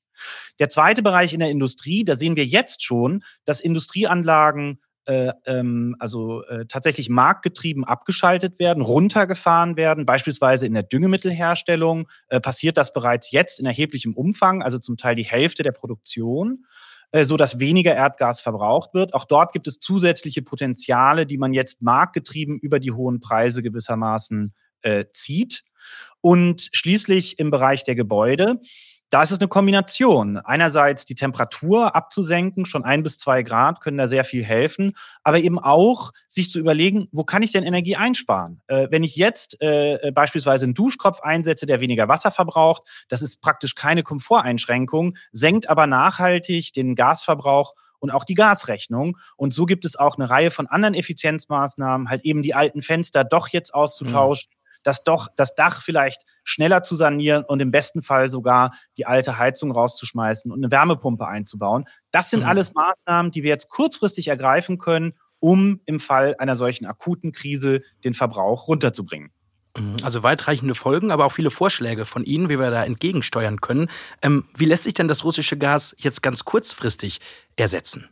Der 0.58 0.68
zweite 0.68 1.04
Bereich 1.04 1.34
in 1.34 1.40
der 1.40 1.52
Industrie, 1.52 2.04
da 2.04 2.16
sehen 2.16 2.36
wir 2.36 2.46
jetzt 2.46 2.84
schon, 2.84 3.24
dass 3.46 3.60
Industrieanlagen 3.60 4.80
äh, 5.06 5.32
ähm, 5.46 5.96
also 6.00 6.44
äh, 6.46 6.66
tatsächlich 6.66 7.08
marktgetrieben 7.08 7.86
abgeschaltet 7.86 8.58
werden, 8.58 8.82
runtergefahren 8.82 9.78
werden. 9.78 10.08
Beispielsweise 10.08 10.66
in 10.66 10.74
der 10.74 10.84
Düngemittelherstellung 10.84 12.10
äh, 12.30 12.42
passiert 12.42 12.78
das 12.78 12.94
bereits 12.94 13.30
jetzt 13.30 13.60
in 13.60 13.68
erheblichem 13.68 14.16
Umfang, 14.16 14.64
also 14.64 14.80
zum 14.80 14.98
Teil 14.98 15.16
die 15.16 15.24
Hälfte 15.24 15.62
der 15.62 15.72
Produktion. 15.72 16.66
Äh, 17.12 17.24
so 17.24 17.38
dass 17.38 17.60
weniger 17.60 17.96
Erdgas 17.96 18.42
verbraucht 18.42 18.94
wird. 18.94 19.14
Auch 19.14 19.24
dort 19.24 19.54
gibt 19.54 19.68
es 19.68 19.80
zusätzliche 19.80 20.42
Potenziale, 20.42 21.26
die 21.26 21.38
man 21.38 21.54
jetzt 21.54 21.82
marktgetrieben 21.82 22.60
über 22.60 22.80
die 22.80 22.92
hohen 22.92 23.22
Preise 23.22 23.64
gewissermaßen 23.64 24.54
äh, 24.82 25.06
zieht. 25.14 25.64
Und 26.20 26.70
schließlich 26.74 27.40
im 27.40 27.50
Bereich 27.50 27.86
der 27.86 27.96
Gebäude 27.96 28.60
da 29.10 29.24
ist 29.24 29.32
es 29.32 29.40
eine 29.40 29.48
Kombination. 29.48 30.38
Einerseits 30.38 31.06
die 31.06 31.16
Temperatur 31.16 31.96
abzusenken, 31.96 32.66
schon 32.66 32.84
ein 32.84 33.04
bis 33.04 33.18
zwei 33.18 33.44
Grad 33.44 33.82
können 33.82 33.98
da 33.98 34.08
sehr 34.08 34.24
viel 34.24 34.44
helfen, 34.44 34.94
aber 35.24 35.40
eben 35.40 35.60
auch 35.60 36.12
sich 36.28 36.50
zu 36.50 36.60
überlegen, 36.60 37.08
wo 37.12 37.24
kann 37.24 37.44
ich 37.44 37.52
denn 37.52 37.64
Energie 37.64 37.96
einsparen? 37.96 38.62
Äh, 38.68 38.88
wenn 38.92 39.04
ich 39.04 39.16
jetzt 39.16 39.62
äh, 39.62 40.12
beispielsweise 40.14 40.66
einen 40.66 40.74
Duschkopf 40.74 41.22
einsetze, 41.22 41.66
der 41.66 41.80
weniger 41.80 42.08
Wasser 42.08 42.32
verbraucht, 42.32 42.84
das 43.08 43.22
ist 43.22 43.42
praktisch 43.42 43.76
keine 43.76 44.04
Komforteinschränkung, 44.04 45.16
senkt 45.32 45.70
aber 45.70 45.88
nachhaltig 45.88 46.74
den 46.74 46.96
Gasverbrauch 46.96 47.76
und 48.00 48.12
auch 48.12 48.24
die 48.24 48.36
Gasrechnung. 48.36 49.18
Und 49.36 49.54
so 49.54 49.66
gibt 49.66 49.86
es 49.86 49.96
auch 49.96 50.18
eine 50.18 50.30
Reihe 50.30 50.52
von 50.52 50.68
anderen 50.68 50.94
Effizienzmaßnahmen, 50.94 52.10
halt 52.10 52.24
eben 52.26 52.44
die 52.44 52.54
alten 52.54 52.82
Fenster 52.82 53.24
doch 53.24 53.48
jetzt 53.50 53.74
auszutauschen, 53.74 54.52
das 54.88 55.04
doch 55.04 55.28
das 55.36 55.54
Dach 55.54 55.82
vielleicht 55.82 56.24
schneller 56.46 56.82
zu 56.82 56.96
sanieren 56.96 57.44
und 57.44 57.60
im 57.60 57.72
besten 57.72 58.02
Fall 58.02 58.30
sogar 58.30 58.72
die 58.96 59.06
alte 59.06 59.38
Heizung 59.38 59.72
rauszuschmeißen 59.72 60.50
und 60.50 60.64
eine 60.64 60.72
Wärmepumpe 60.72 61.28
einzubauen. 61.28 61.86
Das 62.12 62.30
sind 62.30 62.42
mhm. 62.42 62.46
alles 62.46 62.74
Maßnahmen, 62.74 63.32
die 63.32 63.44
wir 63.44 63.50
jetzt 63.50 63.68
kurzfristig 63.68 64.30
ergreifen 64.30 64.78
können, 64.78 65.14
um 65.40 65.82
im 65.86 66.00
Fall 66.00 66.36
einer 66.40 66.56
solchen 66.56 66.86
akuten 66.86 67.34
Krise 67.34 67.82
den 68.06 68.14
Verbrauch 68.14 68.70
runterzubringen. 68.70 69.32
Mhm. 69.78 69.98
Also 70.04 70.24
weitreichende 70.24 70.74
Folgen, 70.74 71.12
aber 71.12 71.26
auch 71.26 71.34
viele 71.34 71.52
Vorschläge 71.52 72.06
von 72.06 72.24
Ihnen, 72.24 72.48
wie 72.48 72.58
wir 72.58 72.72
da 72.72 72.86
entgegensteuern 72.86 73.60
können. 73.60 73.90
Ähm, 74.22 74.46
wie 74.56 74.66
lässt 74.66 74.86
sich 74.86 74.94
denn 74.94 75.10
das 75.10 75.26
russische 75.26 75.58
Gas 75.58 75.96
jetzt 76.00 76.24
ganz 76.24 76.46
kurzfristig 76.46 77.20
ersetzen? 77.58 78.08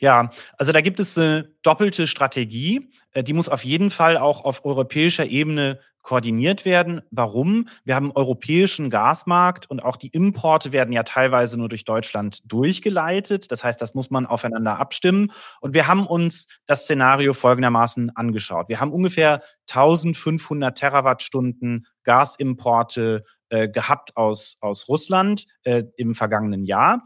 Ja, 0.00 0.30
also 0.58 0.72
da 0.72 0.80
gibt 0.80 1.00
es 1.00 1.16
eine 1.16 1.50
doppelte 1.62 2.06
Strategie. 2.06 2.90
Äh, 3.12 3.24
die 3.24 3.32
muss 3.32 3.48
auf 3.48 3.64
jeden 3.64 3.90
Fall 3.90 4.16
auch 4.16 4.44
auf 4.44 4.64
europäischer 4.64 5.26
Ebene 5.26 5.80
koordiniert 6.04 6.64
werden. 6.64 7.00
Warum? 7.10 7.66
Wir 7.82 7.96
haben 7.96 8.06
einen 8.06 8.16
europäischen 8.16 8.90
Gasmarkt 8.90 9.68
und 9.68 9.82
auch 9.82 9.96
die 9.96 10.08
Importe 10.08 10.70
werden 10.70 10.92
ja 10.92 11.02
teilweise 11.02 11.56
nur 11.56 11.68
durch 11.68 11.84
Deutschland 11.84 12.40
durchgeleitet. 12.44 13.50
Das 13.50 13.64
heißt, 13.64 13.82
das 13.82 13.94
muss 13.94 14.10
man 14.10 14.26
aufeinander 14.26 14.78
abstimmen. 14.78 15.32
Und 15.60 15.74
wir 15.74 15.88
haben 15.88 16.06
uns 16.06 16.46
das 16.66 16.82
Szenario 16.82 17.32
folgendermaßen 17.32 18.14
angeschaut. 18.14 18.68
Wir 18.68 18.80
haben 18.80 18.92
ungefähr 18.92 19.42
1500 19.68 20.76
Terawattstunden 20.78 21.86
Gasimporte 22.04 23.24
äh, 23.48 23.68
gehabt 23.68 24.16
aus, 24.16 24.56
aus 24.60 24.88
Russland 24.88 25.46
äh, 25.64 25.84
im 25.96 26.14
vergangenen 26.14 26.64
Jahr. 26.64 27.02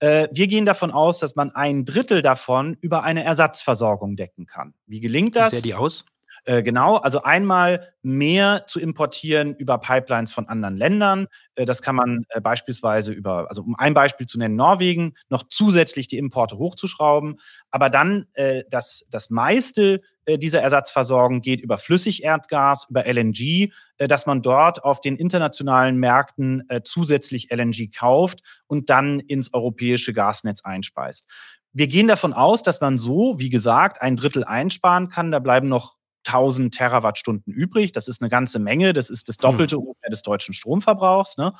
Äh, 0.00 0.26
wir 0.32 0.48
gehen 0.48 0.66
davon 0.66 0.90
aus, 0.90 1.20
dass 1.20 1.36
man 1.36 1.52
ein 1.52 1.84
Drittel 1.84 2.22
davon 2.22 2.76
über 2.80 3.04
eine 3.04 3.22
Ersatzversorgung 3.22 4.16
decken 4.16 4.46
kann. 4.46 4.74
Wie 4.86 4.98
gelingt 4.98 5.36
das? 5.36 5.52
Wie 5.52 5.56
sähe 5.56 5.62
die 5.62 5.74
aus? 5.74 6.04
Äh, 6.44 6.64
genau, 6.64 6.96
also 6.96 7.22
einmal 7.22 7.92
mehr 8.02 8.64
zu 8.66 8.80
importieren 8.80 9.54
über 9.54 9.78
Pipelines 9.78 10.32
von 10.32 10.48
anderen 10.48 10.76
Ländern. 10.76 11.28
Äh, 11.54 11.66
das 11.66 11.82
kann 11.82 11.94
man 11.94 12.24
äh, 12.30 12.40
beispielsweise 12.40 13.12
über, 13.12 13.46
also 13.48 13.62
um 13.62 13.76
ein 13.78 13.94
Beispiel 13.94 14.26
zu 14.26 14.38
nennen, 14.38 14.56
Norwegen, 14.56 15.14
noch 15.28 15.44
zusätzlich 15.48 16.08
die 16.08 16.18
Importe 16.18 16.58
hochzuschrauben. 16.58 17.36
Aber 17.70 17.90
dann 17.90 18.26
äh, 18.32 18.64
das, 18.70 19.04
das 19.08 19.30
meiste 19.30 20.00
äh, 20.24 20.36
dieser 20.36 20.60
Ersatzversorgung 20.62 21.42
geht 21.42 21.60
über 21.60 21.78
Flüssigerdgas, 21.78 22.86
über 22.90 23.06
LNG, 23.06 23.70
dass 23.98 24.26
man 24.26 24.42
dort 24.42 24.82
auf 24.82 25.00
den 25.00 25.16
internationalen 25.16 25.96
Märkten 25.96 26.66
zusätzlich 26.82 27.52
LNG 27.52 27.90
kauft 27.96 28.40
und 28.66 28.90
dann 28.90 29.20
ins 29.20 29.54
europäische 29.54 30.12
Gasnetz 30.12 30.64
einspeist. 30.64 31.28
Wir 31.72 31.86
gehen 31.86 32.08
davon 32.08 32.32
aus, 32.32 32.62
dass 32.62 32.80
man 32.80 32.98
so, 32.98 33.38
wie 33.38 33.50
gesagt, 33.50 34.02
ein 34.02 34.16
Drittel 34.16 34.44
einsparen 34.44 35.08
kann. 35.08 35.30
Da 35.30 35.38
bleiben 35.38 35.68
noch 35.68 35.96
1000 36.26 36.74
Terawattstunden 36.74 37.52
übrig. 37.52 37.92
Das 37.92 38.08
ist 38.08 38.22
eine 38.22 38.30
ganze 38.30 38.58
Menge. 38.58 38.92
Das 38.92 39.10
ist 39.10 39.28
das. 39.28 39.36
Doppelte 39.36 39.76
hm. 39.76 39.94
des 40.10 40.22
deutschen 40.22 40.54
Stromverbrauchs. 40.54 41.36
Ne? 41.36 41.52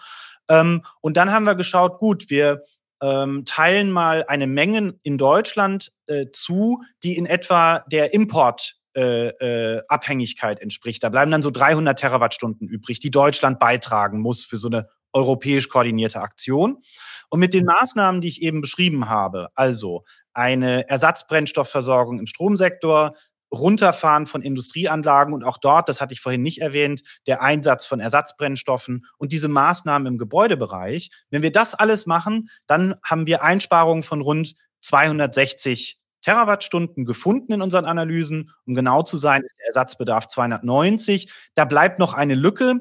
Ähm, 0.49 0.83
und 1.01 1.17
dann 1.17 1.33
haben 1.33 1.45
wir 1.45 1.55
geschaut, 1.55 1.99
gut, 1.99 2.31
wir 2.31 2.63
ähm, 3.03 3.45
teilen 3.45 3.91
mal 3.91 4.25
eine 4.29 4.47
Menge 4.47 4.95
in 5.03 5.19
Deutschland 5.19 5.93
äh, 6.07 6.27
zu, 6.33 6.83
die 7.03 7.17
in 7.17 7.27
etwa 7.27 7.81
der 7.91 8.15
Import 8.15 8.77
äh, 8.95 9.29
äh, 9.29 9.83
Abhängigkeit 9.89 10.61
entspricht. 10.61 11.03
Da 11.03 11.09
bleiben 11.09 11.31
dann 11.31 11.43
so 11.43 11.51
300 11.51 11.99
Terawattstunden 11.99 12.69
übrig, 12.69 13.01
die 13.01 13.11
Deutschland 13.11 13.59
beitragen 13.59 14.21
muss 14.21 14.45
für 14.45 14.59
so 14.59 14.69
eine 14.69 14.89
europäisch 15.13 15.69
koordinierte 15.69 16.21
Aktion. 16.21 16.83
Und 17.31 17.41
mit 17.41 17.55
den 17.55 17.65
Maßnahmen, 17.65 18.21
die 18.21 18.29
ich 18.29 18.43
eben 18.43 18.61
beschrieben 18.61 19.09
habe, 19.09 19.49
also 19.55 20.05
eine 20.35 20.89
Ersatzbrennstoffversorgung 20.89 22.19
im 22.19 22.27
Stromsektor, 22.27 23.15
Runterfahren 23.53 24.27
von 24.27 24.43
Industrieanlagen 24.43 25.35
und 25.35 25.45
auch 25.45 25.59
dort, 25.59 25.89
das 25.89 26.01
hatte 26.01 26.15
ich 26.15 26.21
vorhin 26.21 26.43
nicht 26.43 26.61
erwähnt, 26.61 27.03
der 27.27 27.43
Einsatz 27.43 27.87
von 27.87 28.01
Ersatzbrennstoffen 28.01 29.05
und 29.19 29.33
diese 29.33 29.49
Maßnahmen 29.49 30.07
im 30.07 30.19
Gebäudebereich. 30.19 31.11
Wenn 31.31 31.43
wir 31.43 31.53
das 31.53 31.75
alles 31.75 32.07
machen, 32.07 32.49
dann 32.67 32.95
haben 33.05 33.27
wir 33.27 33.43
Einsparungen 33.43 34.03
von 34.03 34.23
rund 34.23 34.55
260 34.81 35.99
Terawattstunden 36.23 37.05
gefunden 37.05 37.53
in 37.53 37.63
unseren 37.63 37.85
Analysen. 37.85 38.51
Um 38.67 38.75
genau 38.75 39.03
zu 39.03 39.19
sein, 39.19 39.43
ist 39.43 39.57
der 39.59 39.67
Ersatzbedarf 39.67 40.29
290. 40.29 41.31
Da 41.55 41.65
bleibt 41.65 41.99
noch 41.99 42.15
eine 42.15 42.35
Lücke. 42.35 42.81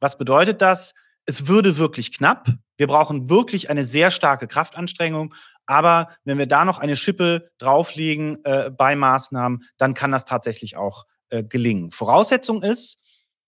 Was 0.00 0.16
bedeutet 0.18 0.62
das? 0.62 0.94
Es 1.24 1.48
würde 1.48 1.78
wirklich 1.78 2.16
knapp. 2.16 2.48
Wir 2.76 2.86
brauchen 2.86 3.28
wirklich 3.28 3.70
eine 3.70 3.84
sehr 3.84 4.10
starke 4.10 4.46
Kraftanstrengung. 4.46 5.34
Aber 5.68 6.08
wenn 6.24 6.38
wir 6.38 6.46
da 6.46 6.64
noch 6.64 6.78
eine 6.78 6.96
Schippe 6.96 7.50
drauflegen 7.58 8.42
äh, 8.44 8.70
bei 8.70 8.96
Maßnahmen, 8.96 9.64
dann 9.76 9.92
kann 9.92 10.10
das 10.10 10.24
tatsächlich 10.24 10.78
auch 10.78 11.04
äh, 11.28 11.44
gelingen. 11.44 11.90
Voraussetzung 11.90 12.62
ist, 12.62 12.98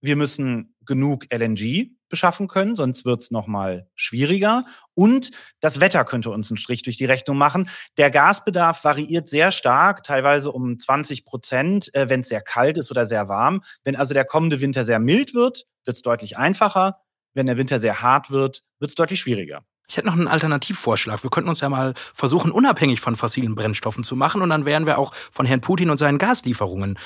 wir 0.02 0.16
müssen 0.16 0.74
genug 0.84 1.24
LNG 1.32 1.92
beschaffen 2.10 2.46
können, 2.46 2.76
sonst 2.76 3.06
wird 3.06 3.22
es 3.22 3.30
nochmal 3.30 3.88
schwieriger. 3.94 4.64
Und 4.92 5.30
das 5.60 5.80
Wetter 5.80 6.04
könnte 6.04 6.30
uns 6.30 6.50
einen 6.50 6.58
Strich 6.58 6.82
durch 6.82 6.98
die 6.98 7.06
Rechnung 7.06 7.38
machen. 7.38 7.70
Der 7.96 8.10
Gasbedarf 8.10 8.84
variiert 8.84 9.30
sehr 9.30 9.50
stark, 9.50 10.02
teilweise 10.02 10.52
um 10.52 10.78
20 10.78 11.24
Prozent, 11.24 11.94
äh, 11.94 12.10
wenn 12.10 12.20
es 12.20 12.28
sehr 12.28 12.42
kalt 12.42 12.76
ist 12.76 12.90
oder 12.90 13.06
sehr 13.06 13.28
warm. 13.28 13.62
Wenn 13.82 13.96
also 13.96 14.12
der 14.12 14.26
kommende 14.26 14.60
Winter 14.60 14.84
sehr 14.84 14.98
mild 14.98 15.32
wird, 15.32 15.64
wird 15.86 15.96
es 15.96 16.02
deutlich 16.02 16.36
einfacher. 16.36 17.00
Wenn 17.32 17.46
der 17.46 17.56
Winter 17.56 17.78
sehr 17.78 18.02
hart 18.02 18.30
wird, 18.30 18.62
wird 18.78 18.90
es 18.90 18.94
deutlich 18.94 19.20
schwieriger. 19.20 19.64
Ich 19.90 19.96
hätte 19.96 20.06
noch 20.06 20.14
einen 20.14 20.28
Alternativvorschlag. 20.28 21.24
Wir 21.24 21.30
könnten 21.30 21.50
uns 21.50 21.58
ja 21.60 21.68
mal 21.68 21.94
versuchen, 22.14 22.52
unabhängig 22.52 23.00
von 23.00 23.16
fossilen 23.16 23.56
Brennstoffen 23.56 24.04
zu 24.04 24.14
machen 24.14 24.40
und 24.40 24.48
dann 24.48 24.64
wären 24.64 24.86
wir 24.86 24.98
auch 24.98 25.12
von 25.32 25.46
Herrn 25.46 25.60
Putin 25.60 25.90
und 25.90 25.96
seinen 25.96 26.18
Gaslieferungen 26.18 26.96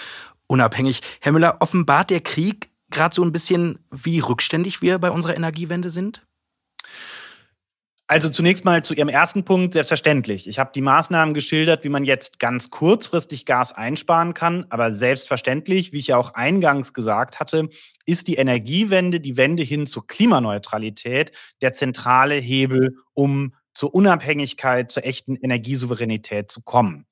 unabhängig. 0.48 1.00
Herr 1.20 1.32
Müller, 1.32 1.56
offenbart 1.60 2.10
der 2.10 2.20
Krieg 2.20 2.68
gerade 2.90 3.14
so 3.14 3.22
ein 3.22 3.32
bisschen, 3.32 3.78
wie 3.90 4.18
rückständig 4.18 4.82
wir 4.82 4.98
bei 4.98 5.10
unserer 5.10 5.34
Energiewende 5.34 5.88
sind? 5.88 6.26
Also 8.06 8.28
zunächst 8.28 8.66
mal 8.66 8.84
zu 8.84 8.92
Ihrem 8.92 9.08
ersten 9.08 9.44
Punkt, 9.44 9.72
selbstverständlich. 9.72 10.46
Ich 10.46 10.58
habe 10.58 10.72
die 10.74 10.82
Maßnahmen 10.82 11.32
geschildert, 11.32 11.84
wie 11.84 11.88
man 11.88 12.04
jetzt 12.04 12.38
ganz 12.38 12.68
kurzfristig 12.68 13.46
Gas 13.46 13.72
einsparen 13.72 14.34
kann. 14.34 14.66
Aber 14.68 14.92
selbstverständlich, 14.92 15.92
wie 15.92 16.00
ich 16.00 16.08
ja 16.08 16.18
auch 16.18 16.34
eingangs 16.34 16.92
gesagt 16.92 17.40
hatte, 17.40 17.70
ist 18.04 18.28
die 18.28 18.34
Energiewende, 18.34 19.20
die 19.20 19.38
Wende 19.38 19.62
hin 19.62 19.86
zur 19.86 20.06
Klimaneutralität 20.06 21.32
der 21.62 21.72
zentrale 21.72 22.34
Hebel, 22.34 22.98
um 23.14 23.54
zur 23.72 23.94
Unabhängigkeit, 23.94 24.92
zur 24.92 25.06
echten 25.06 25.36
Energiesouveränität 25.36 26.50
zu 26.50 26.60
kommen. 26.60 27.06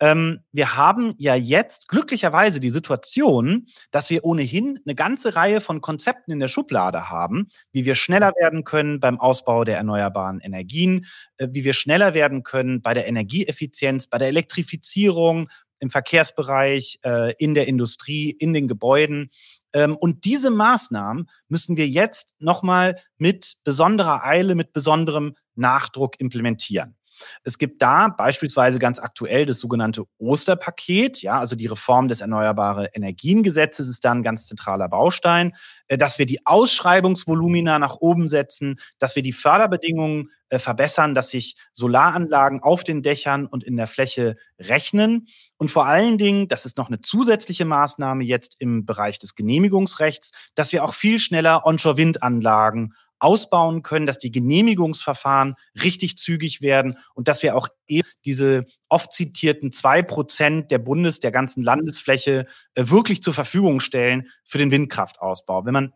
Ähm, 0.00 0.40
wir 0.52 0.76
haben 0.76 1.14
ja 1.18 1.34
jetzt 1.34 1.88
glücklicherweise 1.88 2.60
die 2.60 2.70
Situation, 2.70 3.66
dass 3.90 4.10
wir 4.10 4.24
ohnehin 4.24 4.78
eine 4.84 4.94
ganze 4.94 5.36
Reihe 5.36 5.60
von 5.60 5.80
Konzepten 5.80 6.32
in 6.32 6.40
der 6.40 6.48
Schublade 6.48 7.08
haben, 7.08 7.48
wie 7.72 7.84
wir 7.84 7.94
schneller 7.94 8.32
werden 8.38 8.64
können 8.64 9.00
beim 9.00 9.18
Ausbau 9.18 9.64
der 9.64 9.78
erneuerbaren 9.78 10.40
Energien, 10.40 11.06
äh, 11.38 11.48
wie 11.50 11.64
wir 11.64 11.72
schneller 11.72 12.14
werden 12.14 12.42
können 12.42 12.82
bei 12.82 12.94
der 12.94 13.06
Energieeffizienz, 13.06 14.06
bei 14.06 14.18
der 14.18 14.28
Elektrifizierung 14.28 15.48
im 15.78 15.90
Verkehrsbereich, 15.90 16.98
äh, 17.04 17.34
in 17.38 17.54
der 17.54 17.68
Industrie, 17.68 18.30
in 18.30 18.52
den 18.52 18.68
Gebäuden. 18.68 19.30
Ähm, 19.72 19.96
und 19.96 20.24
diese 20.24 20.50
Maßnahmen 20.50 21.28
müssen 21.48 21.76
wir 21.76 21.88
jetzt 21.88 22.34
nochmal 22.38 22.96
mit 23.18 23.56
besonderer 23.64 24.24
Eile, 24.24 24.54
mit 24.54 24.72
besonderem 24.72 25.34
Nachdruck 25.54 26.20
implementieren. 26.20 26.96
Es 27.44 27.58
gibt 27.58 27.82
da 27.82 28.08
beispielsweise 28.08 28.78
ganz 28.78 28.98
aktuell 28.98 29.46
das 29.46 29.58
sogenannte 29.58 30.04
Osterpaket, 30.18 31.22
ja, 31.22 31.38
also 31.38 31.56
die 31.56 31.66
Reform 31.66 32.08
des 32.08 32.20
Erneuerbare 32.20 32.90
Energiengesetzes 32.94 33.88
ist 33.88 34.04
da 34.04 34.12
ein 34.12 34.22
ganz 34.22 34.46
zentraler 34.46 34.88
Baustein, 34.88 35.52
äh, 35.88 35.98
dass 35.98 36.18
wir 36.18 36.26
die 36.26 36.46
Ausschreibungsvolumina 36.46 37.78
nach 37.78 37.96
oben 37.96 38.28
setzen, 38.28 38.76
dass 38.98 39.16
wir 39.16 39.22
die 39.22 39.32
Förderbedingungen 39.32 40.30
äh, 40.48 40.60
verbessern, 40.60 41.16
dass 41.16 41.30
sich 41.30 41.56
Solaranlagen 41.72 42.62
auf 42.62 42.84
den 42.84 43.02
Dächern 43.02 43.46
und 43.46 43.64
in 43.64 43.76
der 43.76 43.88
Fläche 43.88 44.36
rechnen. 44.60 45.26
Und 45.56 45.72
vor 45.72 45.86
allen 45.86 46.18
Dingen, 46.18 46.46
das 46.46 46.66
ist 46.66 46.76
noch 46.76 46.86
eine 46.86 47.00
zusätzliche 47.00 47.64
Maßnahme 47.64 48.22
jetzt 48.22 48.60
im 48.60 48.86
Bereich 48.86 49.18
des 49.18 49.34
Genehmigungsrechts, 49.34 50.30
dass 50.54 50.72
wir 50.72 50.84
auch 50.84 50.94
viel 50.94 51.18
schneller 51.18 51.66
Onshore-Windanlagen 51.66 52.94
ausbauen 53.18 53.82
können, 53.82 54.06
dass 54.06 54.18
die 54.18 54.30
Genehmigungsverfahren 54.30 55.54
richtig 55.82 56.18
zügig 56.18 56.60
werden 56.60 56.98
und 57.14 57.28
dass 57.28 57.42
wir 57.42 57.56
auch 57.56 57.68
eben 57.86 58.08
diese 58.24 58.66
oft 58.88 59.12
zitierten 59.12 59.72
zwei 59.72 60.02
Prozent 60.02 60.70
der 60.70 60.78
Bundes, 60.78 61.20
der 61.20 61.32
ganzen 61.32 61.62
Landesfläche 61.62 62.46
äh, 62.74 62.88
wirklich 62.88 63.22
zur 63.22 63.34
Verfügung 63.34 63.80
stellen 63.80 64.28
für 64.44 64.58
den 64.58 64.70
Windkraftausbau. 64.70 65.64
Wenn 65.64 65.74
man 65.74 65.92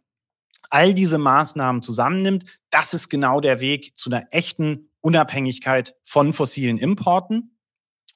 all 0.70 0.94
diese 0.94 1.18
Maßnahmen 1.18 1.82
zusammennimmt, 1.82 2.44
das 2.70 2.94
ist 2.94 3.08
genau 3.08 3.40
der 3.40 3.60
Weg 3.60 3.96
zu 3.96 4.10
einer 4.10 4.26
echten 4.30 4.90
Unabhängigkeit 5.00 5.96
von 6.04 6.32
fossilen 6.32 6.78
Importen. 6.78 7.49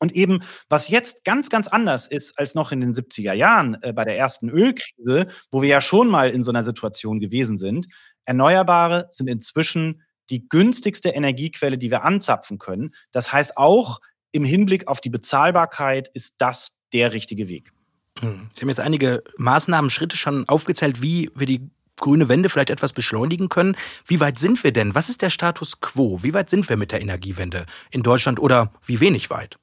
Und 0.05 0.13
eben, 0.13 0.41
was 0.69 0.89
jetzt 0.89 1.25
ganz, 1.25 1.49
ganz 1.49 1.67
anders 1.67 2.07
ist 2.07 2.39
als 2.39 2.55
noch 2.55 2.73
in 2.73 2.83
den 2.83 2.93
70er 2.93 3.33
Jahren 3.33 3.79
äh, 3.81 3.95
bei 3.95 4.05
der 4.05 4.19
ersten 4.19 4.51
Ölkrise, 4.51 5.29
wo 5.51 5.63
wir 5.63 5.69
ja 5.71 5.81
schon 5.81 6.09
mal 6.09 6.29
in 6.29 6.43
so 6.43 6.51
einer 6.51 6.63
Situation 6.63 7.21
gewesen 7.21 7.57
sind, 7.57 7.87
Erneuerbare 8.27 9.07
sind 9.09 9.29
inzwischen 9.29 10.03
die 10.29 10.47
günstigste 10.47 11.09
Energiequelle, 11.09 11.79
die 11.79 11.91
wir 11.91 12.05
anzapfen 12.05 12.59
können. 12.59 12.91
Das 13.13 13.33
heißt, 13.33 13.57
auch 13.57 14.01
im 14.31 14.45
Hinblick 14.45 14.89
auf 14.89 15.01
die 15.01 15.09
Bezahlbarkeit 15.09 16.11
ist 16.13 16.35
das 16.37 16.81
der 16.93 17.15
richtige 17.15 17.49
Weg. 17.49 17.73
Hm. 18.19 18.51
Sie 18.55 18.61
haben 18.61 18.69
jetzt 18.69 18.81
einige 18.81 19.25
Maßnahmen, 19.39 19.89
Schritte 19.89 20.19
schon 20.19 20.47
aufgezählt, 20.51 21.01
wie 21.01 21.31
wir 21.35 21.47
die 21.47 21.71
grüne 21.97 22.29
Wende 22.29 22.49
vielleicht 22.49 22.71
etwas 22.71 22.93
beschleunigen 22.93 23.49
können. 23.49 23.75
Wie 24.07 24.21
weit 24.21 24.39
sind 24.39 24.63
wir 24.65 24.73
denn? 24.73 24.95
Was 24.95 25.09
ist 25.09 25.23
der 25.23 25.31
Status 25.31 25.81
quo? 25.81 26.23
Wie 26.23 26.35
weit 26.35 26.51
sind 26.51 26.69
wir 26.69 26.77
mit 26.77 26.93
der 26.93 27.01
Energiewende 27.01 27.67
in 27.91 28.03
Deutschland 28.03 28.39
oder 28.39 28.73
wie 28.85 29.01
wenig 29.01 29.31
weit? 29.31 29.59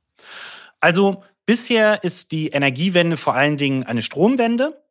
Also 0.79 1.23
bisher 1.45 2.03
ist 2.03 2.31
die 2.31 2.49
Energiewende 2.49 3.17
vor 3.17 3.35
allen 3.35 3.57
Dingen 3.57 3.83
eine 3.83 4.01
Stromwende. 4.01 4.81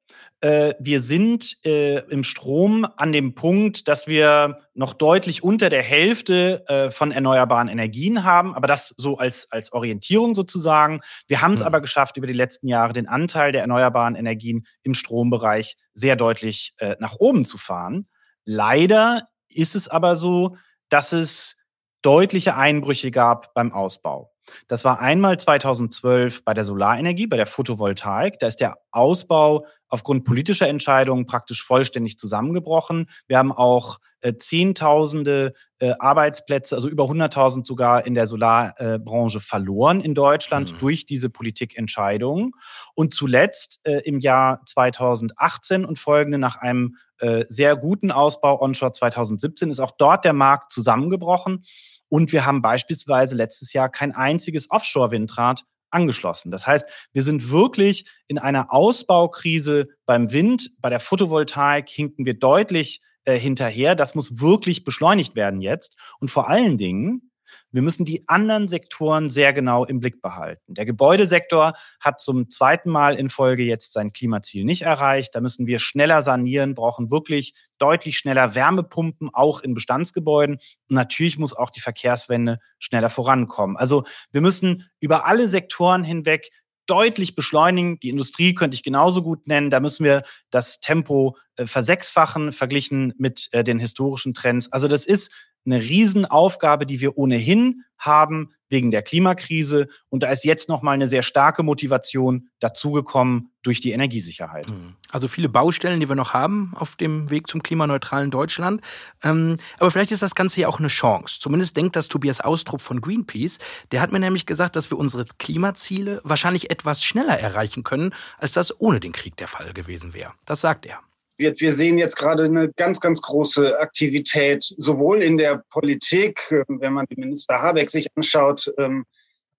Äh, 0.43 0.75
wir 0.79 1.01
sind 1.01 1.59
äh, 1.67 1.99
im 2.09 2.25
Strom 2.25 2.87
an 2.97 3.13
dem 3.13 3.35
Punkt, 3.35 3.89
dass 3.89 4.07
wir 4.07 4.61
noch 4.73 4.95
deutlich 4.95 5.43
unter 5.43 5.69
der 5.69 5.83
Hälfte 5.83 6.65
äh, 6.67 6.91
von 6.91 7.13
erneuerbaren 7.13 7.69
Energien 7.69 8.25
haben, 8.25 8.55
aber 8.55 8.66
das 8.66 8.95
so 8.97 9.19
als, 9.19 9.49
als 9.51 9.73
Orientierung 9.73 10.35
sozusagen. 10.35 11.01
Wir 11.29 11.43
haben 11.43 11.55
es 11.55 11.61
mhm. 11.61 11.66
aber 11.66 11.83
geschafft, 11.83 12.16
über 12.16 12.27
die 12.27 12.33
letzten 12.33 12.69
Jahre 12.69 12.95
den 12.95 13.07
Anteil 13.07 13.53
der 13.53 13.61
erneuerbaren 13.61 14.14
Energien 14.14 14.66
im 14.83 14.95
Strombereich 14.95 15.77
sehr 15.93 16.16
deutlich 16.16 16.75
nach 16.99 17.16
oben 17.19 17.45
zu 17.45 17.59
fahren. 17.59 18.09
Leider 18.47 19.25
ist 19.51 19.75
es 19.75 19.88
aber 19.88 20.16
so, 20.16 20.57
dass 20.88 21.12
es 21.12 21.57
deutliche 22.01 22.57
Einbrüche 22.57 23.11
gab 23.11 23.53
beim 23.53 23.73
Ausbau. 23.73 24.30
Das 24.69 24.85
war 24.85 25.01
einmal 25.01 25.39
2012 25.39 26.45
bei 26.45 26.55
der 26.55 26.65
Solarenergie, 26.65 27.27
bei 27.27 27.37
der 27.37 27.47
Photovoltaik. 27.47 28.39
Da 28.39 28.47
ist 28.47 28.61
der 28.61 28.77
Ausbau 28.91 29.67
aufgrund 29.90 30.24
politischer 30.24 30.68
Entscheidungen 30.68 31.26
praktisch 31.26 31.64
vollständig 31.64 32.18
zusammengebrochen. 32.18 33.07
Wir 33.26 33.38
haben 33.38 33.53
auch 33.53 33.98
äh, 34.22 34.35
Zehntausende 34.37 35.55
äh, 35.79 35.92
Arbeitsplätze, 35.98 36.74
also 36.74 36.88
über 36.88 37.05
100.000 37.05 37.66
sogar 37.66 38.07
in 38.07 38.14
der 38.14 38.26
Solarbranche 38.26 39.38
äh, 39.38 39.40
verloren 39.40 40.00
in 40.00 40.14
Deutschland 40.14 40.72
mhm. 40.72 40.79
durch 40.79 41.07
diese 41.07 41.31
Politikentscheidungen. 41.31 42.53
Und 42.94 43.14
zuletzt 43.14 43.81
äh, 43.85 44.00
im 44.05 44.20
Jahr 44.20 44.61
2018 44.64 45.85
und 45.85 45.98
folgende 45.98 46.38
nach 46.38 46.57
einem 46.57 46.96
äh, 47.18 47.44
sehr 47.48 47.76
guten 47.76 48.11
Ausbau 48.11 48.61
onshore 48.62 48.92
2017 48.92 49.70
ist 49.70 49.81
auch 49.81 49.92
dort 49.92 50.24
der 50.24 50.33
Markt 50.33 50.72
zusammengebrochen. 50.72 51.64
Und 52.09 52.33
wir 52.33 52.44
haben 52.44 52.61
beispielsweise 52.61 53.37
letztes 53.37 53.72
Jahr 53.72 53.88
kein 53.88 54.12
einziges 54.12 54.70
Offshore-Windrad 54.70 55.64
angeschlossen. 55.90 56.50
Das 56.50 56.66
heißt, 56.66 56.87
wir 57.12 57.22
sind 57.22 57.50
wirklich 57.50 58.05
in 58.26 58.38
einer 58.38 58.72
Ausbaukrise 58.72 59.88
beim 60.07 60.33
Wind, 60.33 60.70
bei 60.79 60.90
der 60.90 61.00
Photovoltaik 61.00 61.88
hinken 61.88 62.26
wir 62.26 62.35
deutlich 62.35 63.00
äh, 63.24 63.38
hinterher. 63.38 63.94
Das 63.94 64.14
muss 64.14 64.40
wirklich 64.40 64.85
beschleunigt 64.85 65.35
werden 65.35 65.61
jetzt. 65.61 65.98
Und 66.20 66.31
vor 66.31 66.48
allen 66.48 66.79
Dingen 66.79 67.30
wir 67.73 67.83
müssen 67.83 68.05
die 68.05 68.25
anderen 68.29 68.69
Sektoren 68.69 69.29
sehr 69.29 69.53
genau 69.53 69.85
im 69.85 70.01
Blick 70.01 70.21
behalten. 70.23 70.75
Der 70.75 70.85
Gebäudesektor 70.85 71.75
hat 72.01 72.21
zum 72.21 72.51
zweiten 72.51 72.91
Mal 72.91 73.15
in 73.15 73.31
Folge 73.31 73.63
jetzt 73.63 73.93
sein 73.93 74.13
Klimaziel 74.13 74.65
nicht 74.65 74.83
erreicht. 74.83 75.35
Da 75.35 75.41
müssen 75.41 75.67
wir 75.67 75.79
schneller 75.79 76.23
sanieren, 76.23 76.75
brauchen 76.75 77.11
wirklich 77.11 77.55
deutlich 77.79 78.19
schneller 78.19 78.55
Wärmepumpen, 78.55 79.31
auch 79.33 79.61
in 79.61 79.75
Bestandsgebäuden. 79.75 80.57
Und 80.57 80.95
natürlich 80.95 81.39
muss 81.39 81.55
auch 81.55 81.71
die 81.71 81.81
Verkehrswende 81.81 82.59
schneller 82.79 83.11
vorankommen. 83.11 83.77
Also 83.77 84.05
wir 84.33 84.41
müssen 84.41 84.89
über 85.01 85.27
alle 85.27 85.49
Sektoren 85.49 86.05
hinweg 86.05 86.51
deutlich 86.91 87.37
beschleunigen. 87.37 88.01
Die 88.01 88.09
Industrie 88.09 88.53
könnte 88.53 88.75
ich 88.75 88.83
genauso 88.83 89.23
gut 89.23 89.47
nennen. 89.47 89.71
Da 89.71 89.79
müssen 89.79 90.05
wir 90.05 90.23
das 90.51 90.81
Tempo 90.81 91.37
äh, 91.57 91.67
versechsfachen, 91.67 92.51
verglichen 92.51 93.15
mit 93.17 93.49
äh, 93.53 93.63
den 93.63 93.79
historischen 93.79 94.35
Trends. 94.35 94.73
Also 94.73 94.89
das 94.89 95.07
ist 95.07 95.31
eine 95.66 95.81
Riesenaufgabe, 95.81 96.87
die 96.87 97.01
wir 97.01 97.18
ohnehin 97.18 97.85
haben 97.99 98.55
wegen 98.70 98.90
der 98.90 99.03
Klimakrise. 99.03 99.88
Und 100.09 100.23
da 100.23 100.31
ist 100.31 100.44
jetzt 100.44 100.68
nochmal 100.68 100.94
eine 100.94 101.09
sehr 101.09 101.23
starke 101.23 101.62
Motivation 101.62 102.49
dazugekommen 102.61 103.51
durch 103.62 103.81
die 103.81 103.90
Energiesicherheit. 103.90 104.68
Hm. 104.68 104.94
Also 105.11 105.29
viele 105.29 105.49
Baustellen, 105.49 106.01
die 106.01 106.09
wir 106.09 106.16
noch 106.16 106.33
haben 106.33 106.73
auf 106.77 106.96
dem 106.96 107.31
Weg 107.31 107.49
zum 107.49 107.62
klimaneutralen 107.62 108.31
Deutschland. 108.31 108.81
Ähm, 109.23 109.59
aber 109.79 109.90
vielleicht 109.90 110.12
ist 110.12 110.23
das 110.23 110.35
Ganze 110.35 110.62
ja 110.62 110.68
auch 110.68 110.79
eine 110.79 110.88
Chance. 110.88 111.40
Zumindest 111.40 111.77
denkt 111.77 111.96
das 111.96 112.09
Tobias 112.09 112.40
Austrup 112.40 112.81
von 112.81 113.01
Greenpeace. 113.01 113.59
Der 113.92 114.01
hat 114.01 114.12
mir 114.12 114.20
nämlich 114.20 114.46
gesagt, 114.46 114.77
dass 114.77 114.90
wir 114.90 114.99
unsere 114.99 115.27
Klimaziele 115.38 116.20
wahrscheinlich 116.25 116.70
etwas 116.70 117.03
schneller 117.03 117.38
erreichen 117.38 117.83
können, 117.83 118.14
als 118.38 118.53
das 118.53 118.81
ohne 118.81 119.01
den 119.01 119.12
Krieg 119.12 119.37
der 119.37 119.49
Fall 119.49 119.75
gewesen 119.75 120.14
wäre. 120.14 120.33
Das 120.46 120.61
sagt 120.61 120.87
er 120.87 121.01
wir, 121.40 121.59
wir 121.59 121.72
sehen 121.72 121.98
jetzt 121.98 122.16
gerade 122.16 122.44
eine 122.44 122.70
ganz, 122.72 123.00
ganz 123.00 123.20
große 123.22 123.79
Aktivität, 123.79 124.62
sowohl 124.62 125.22
in 125.22 125.38
der 125.38 125.62
Politik, 125.70 126.40
ähm, 126.50 126.81
wenn 126.81 126.92
man 126.92 127.07
den 127.07 127.20
Minister 127.20 127.61
Habeck 127.61 127.90
sich 127.90 128.09
anschaut, 128.14 128.72
ähm, 128.79 129.05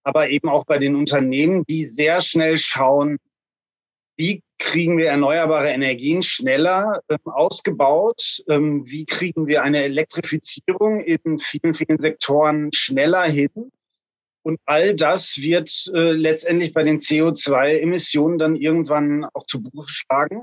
aber 0.04 0.30
eben 0.30 0.48
auch 0.48 0.64
bei 0.64 0.78
den 0.78 0.96
Unternehmen, 0.96 1.64
die 1.68 1.84
sehr 1.84 2.20
schnell 2.20 2.58
schauen, 2.58 3.18
wie 4.16 4.42
kriegen 4.58 4.98
wir 4.98 5.08
erneuerbare 5.08 5.70
Energien 5.70 6.22
schneller 6.22 7.00
ähm, 7.08 7.18
ausgebaut? 7.24 8.42
Ähm, 8.48 8.88
wie 8.88 9.04
kriegen 9.04 9.46
wir 9.46 9.62
eine 9.62 9.82
Elektrifizierung 9.82 11.00
in 11.00 11.38
vielen, 11.38 11.74
vielen 11.74 11.98
Sektoren 11.98 12.70
schneller 12.72 13.24
hin? 13.24 13.72
Und 14.44 14.60
all 14.66 14.94
das 14.94 15.38
wird 15.38 15.90
äh, 15.94 16.12
letztendlich 16.12 16.72
bei 16.72 16.82
den 16.82 16.98
CO2-Emissionen 16.98 18.38
dann 18.38 18.56
irgendwann 18.56 19.24
auch 19.34 19.46
zu 19.46 19.62
Buche 19.62 19.86
schlagen. 19.88 20.42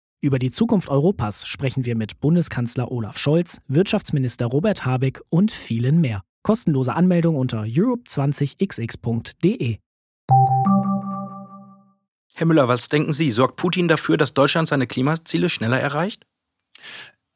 Über 0.23 0.37
die 0.37 0.51
Zukunft 0.51 0.89
Europas 0.89 1.47
sprechen 1.47 1.85
wir 1.85 1.95
mit 1.95 2.19
Bundeskanzler 2.19 2.91
Olaf 2.91 3.17
Scholz, 3.17 3.59
Wirtschaftsminister 3.67 4.45
Robert 4.45 4.85
Habeck 4.85 5.19
und 5.29 5.51
vielen 5.51 5.99
mehr. 5.99 6.21
Kostenlose 6.43 6.93
Anmeldung 6.93 7.35
unter 7.35 7.63
europe20xx.de. 7.63 9.79
Herr 12.35 12.45
Müller, 12.45 12.67
was 12.67 12.87
denken 12.87 13.13
Sie? 13.13 13.31
Sorgt 13.31 13.55
Putin 13.55 13.87
dafür, 13.87 14.17
dass 14.17 14.35
Deutschland 14.35 14.67
seine 14.67 14.85
Klimaziele 14.85 15.49
schneller 15.49 15.79
erreicht? 15.79 16.27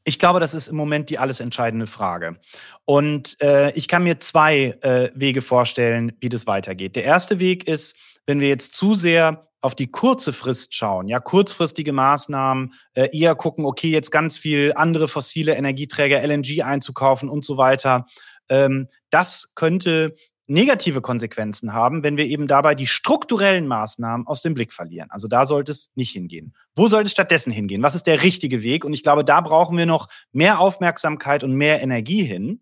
Ich 0.03 0.19
glaube, 0.19 0.39
das 0.39 0.53
ist 0.53 0.67
im 0.67 0.75
Moment 0.75 1.09
die 1.09 1.17
alles 1.17 1.39
entscheidende 1.39 1.87
Frage. 1.87 2.39
Und 2.85 3.41
äh, 3.41 3.71
ich 3.71 3.87
kann 3.87 4.03
mir 4.03 4.19
zwei 4.19 4.77
äh, 4.83 5.09
Wege 5.15 5.41
vorstellen, 5.41 6.11
wie 6.19 6.29
das 6.29 6.45
weitergeht. 6.45 6.95
Der 6.95 7.05
erste 7.05 7.39
Weg 7.39 7.67
ist, 7.67 7.95
wenn 8.27 8.39
wir 8.39 8.49
jetzt 8.49 8.75
zu 8.75 8.93
sehr 8.93 9.44
auf 9.61 9.75
die 9.75 9.87
kurze 9.87 10.33
Frist 10.33 10.75
schauen, 10.75 11.07
ja, 11.07 11.19
kurzfristige 11.19 11.93
Maßnahmen, 11.93 12.73
äh, 12.93 13.09
eher 13.17 13.35
gucken, 13.35 13.65
okay, 13.65 13.89
jetzt 13.89 14.11
ganz 14.11 14.37
viel 14.37 14.73
andere 14.75 15.07
fossile 15.07 15.55
Energieträger, 15.55 16.21
LNG 16.21 16.63
einzukaufen 16.63 17.29
und 17.29 17.43
so 17.43 17.57
weiter. 17.57 18.05
Ähm, 18.49 18.87
das 19.09 19.51
könnte 19.55 20.13
negative 20.47 21.01
Konsequenzen 21.01 21.73
haben, 21.73 22.03
wenn 22.03 22.17
wir 22.17 22.25
eben 22.25 22.47
dabei 22.47 22.75
die 22.75 22.87
strukturellen 22.87 23.67
Maßnahmen 23.67 24.27
aus 24.27 24.41
dem 24.41 24.53
Blick 24.53 24.73
verlieren. 24.73 25.09
Also 25.09 25.27
da 25.27 25.45
sollte 25.45 25.71
es 25.71 25.89
nicht 25.95 26.11
hingehen. 26.11 26.53
Wo 26.75 26.87
sollte 26.87 27.07
es 27.07 27.11
stattdessen 27.11 27.51
hingehen? 27.51 27.81
Was 27.81 27.95
ist 27.95 28.05
der 28.05 28.21
richtige 28.21 28.61
Weg? 28.61 28.85
Und 28.85 28.93
ich 28.93 29.03
glaube, 29.03 29.25
da 29.25 29.41
brauchen 29.41 29.77
wir 29.77 29.85
noch 29.85 30.07
mehr 30.31 30.59
Aufmerksamkeit 30.59 31.43
und 31.43 31.53
mehr 31.53 31.81
Energie 31.81 32.23
hin. 32.23 32.61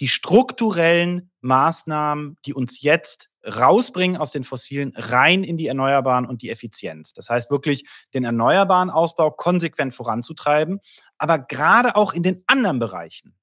Die 0.00 0.08
strukturellen 0.08 1.30
Maßnahmen, 1.40 2.36
die 2.44 2.54
uns 2.54 2.82
jetzt 2.82 3.30
rausbringen 3.44 4.16
aus 4.16 4.30
den 4.30 4.44
fossilen 4.44 4.92
rein 4.96 5.44
in 5.44 5.56
die 5.56 5.66
Erneuerbaren 5.66 6.26
und 6.26 6.42
die 6.42 6.50
Effizienz. 6.50 7.14
Das 7.14 7.30
heißt 7.30 7.50
wirklich, 7.50 7.88
den 8.14 8.24
erneuerbaren 8.24 8.90
Ausbau 8.90 9.30
konsequent 9.30 9.94
voranzutreiben, 9.94 10.80
aber 11.16 11.38
gerade 11.38 11.96
auch 11.96 12.12
in 12.12 12.22
den 12.22 12.42
anderen 12.46 12.78
Bereichen 12.78 13.34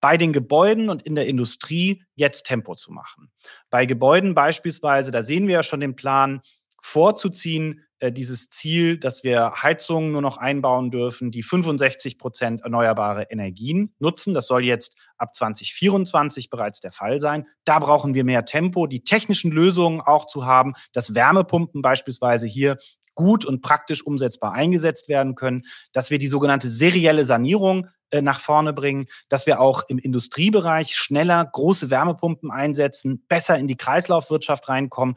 bei 0.00 0.16
den 0.16 0.32
Gebäuden 0.32 0.90
und 0.90 1.02
in 1.02 1.14
der 1.14 1.26
Industrie 1.26 2.04
jetzt 2.14 2.44
Tempo 2.44 2.74
zu 2.74 2.92
machen. 2.92 3.32
Bei 3.70 3.86
Gebäuden 3.86 4.34
beispielsweise, 4.34 5.10
da 5.10 5.22
sehen 5.22 5.46
wir 5.46 5.54
ja 5.54 5.62
schon 5.62 5.80
den 5.80 5.96
Plan, 5.96 6.42
vorzuziehen, 6.82 7.85
äh, 8.00 8.12
dieses 8.12 8.50
Ziel, 8.50 8.98
dass 8.98 9.24
wir 9.24 9.62
Heizungen 9.62 10.12
nur 10.12 10.20
noch 10.20 10.36
einbauen 10.36 10.90
dürfen, 10.90 11.30
die 11.30 11.42
65 11.42 12.18
Prozent 12.18 12.62
erneuerbare 12.62 13.24
Energien 13.30 13.94
nutzen. 13.98 14.34
Das 14.34 14.46
soll 14.46 14.64
jetzt 14.64 14.98
ab 15.16 15.34
2024 15.34 16.50
bereits 16.50 16.80
der 16.80 16.92
Fall 16.92 17.20
sein. 17.20 17.46
Da 17.64 17.78
brauchen 17.78 18.14
wir 18.14 18.24
mehr 18.24 18.44
Tempo, 18.44 18.86
die 18.86 19.02
technischen 19.02 19.50
Lösungen 19.50 20.00
auch 20.00 20.26
zu 20.26 20.44
haben, 20.44 20.74
dass 20.92 21.14
Wärmepumpen 21.14 21.80
beispielsweise 21.80 22.46
hier 22.46 22.76
gut 23.14 23.44
und 23.44 23.62
praktisch 23.62 24.06
umsetzbar 24.06 24.52
eingesetzt 24.52 25.08
werden 25.08 25.34
können, 25.34 25.62
dass 25.92 26.10
wir 26.10 26.18
die 26.18 26.28
sogenannte 26.28 26.68
serielle 26.68 27.24
Sanierung 27.24 27.88
äh, 28.10 28.22
nach 28.22 28.38
vorne 28.38 28.72
bringen, 28.72 29.06
dass 29.28 29.46
wir 29.46 29.60
auch 29.60 29.82
im 29.88 29.98
Industriebereich 29.98 30.94
schneller 30.94 31.44
große 31.44 31.90
Wärmepumpen 31.90 32.52
einsetzen, 32.52 33.24
besser 33.26 33.58
in 33.58 33.66
die 33.66 33.76
Kreislaufwirtschaft 33.76 34.68
reinkommen. 34.68 35.16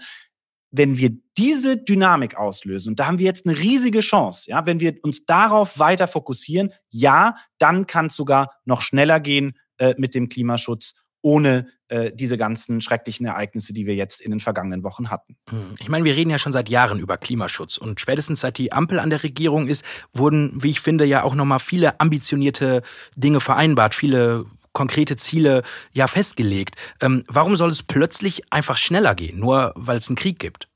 Wenn 0.71 0.97
wir 0.97 1.11
diese 1.37 1.77
Dynamik 1.77 2.37
auslösen, 2.37 2.89
und 2.89 2.99
da 2.99 3.07
haben 3.07 3.19
wir 3.19 3.25
jetzt 3.25 3.47
eine 3.47 3.57
riesige 3.57 4.01
Chance, 4.01 4.49
ja, 4.49 4.65
wenn 4.65 4.79
wir 4.79 4.97
uns 5.03 5.25
darauf 5.25 5.79
weiter 5.79 6.07
fokussieren, 6.07 6.73
ja, 6.89 7.35
dann 7.57 7.87
kann 7.87 8.07
es 8.07 8.15
sogar 8.15 8.51
noch 8.65 8.81
schneller 8.81 9.19
gehen 9.19 9.57
äh, 9.77 9.95
mit 9.97 10.15
dem 10.15 10.29
Klimaschutz 10.29 10.93
ohne 11.21 11.67
äh, 11.89 12.11
diese 12.13 12.37
ganzen 12.37 12.81
schrecklichen 12.81 13.25
Ereignisse, 13.25 13.73
die 13.73 13.85
wir 13.85 13.95
jetzt 13.95 14.21
in 14.21 14.31
den 14.31 14.39
vergangenen 14.39 14.83
Wochen 14.83 15.09
hatten. 15.09 15.35
Hm. 15.49 15.73
Ich 15.79 15.89
meine, 15.89 16.05
wir 16.05 16.15
reden 16.15 16.29
ja 16.29 16.37
schon 16.37 16.53
seit 16.53 16.69
Jahren 16.69 16.99
über 16.99 17.17
Klimaschutz 17.17 17.77
und 17.77 17.99
spätestens 17.99 18.41
seit 18.41 18.57
die 18.57 18.71
Ampel 18.71 18.99
an 18.99 19.09
der 19.09 19.23
Regierung 19.23 19.67
ist, 19.67 19.83
wurden, 20.13 20.51
wie 20.63 20.69
ich 20.69 20.81
finde, 20.81 21.05
ja 21.05 21.23
auch 21.23 21.35
nochmal 21.35 21.59
viele 21.59 21.99
ambitionierte 21.99 22.83
Dinge 23.15 23.39
vereinbart, 23.41 23.95
viele 23.95 24.45
konkrete 24.73 25.17
Ziele 25.17 25.63
ja 25.91 26.07
festgelegt. 26.07 26.75
Ähm, 27.01 27.23
warum 27.27 27.55
soll 27.55 27.69
es 27.69 27.83
plötzlich 27.83 28.51
einfach 28.51 28.77
schneller 28.77 29.15
gehen, 29.15 29.39
nur 29.39 29.73
weil 29.75 29.97
es 29.97 30.09
einen 30.09 30.15
Krieg 30.15 30.39
gibt? 30.39 30.67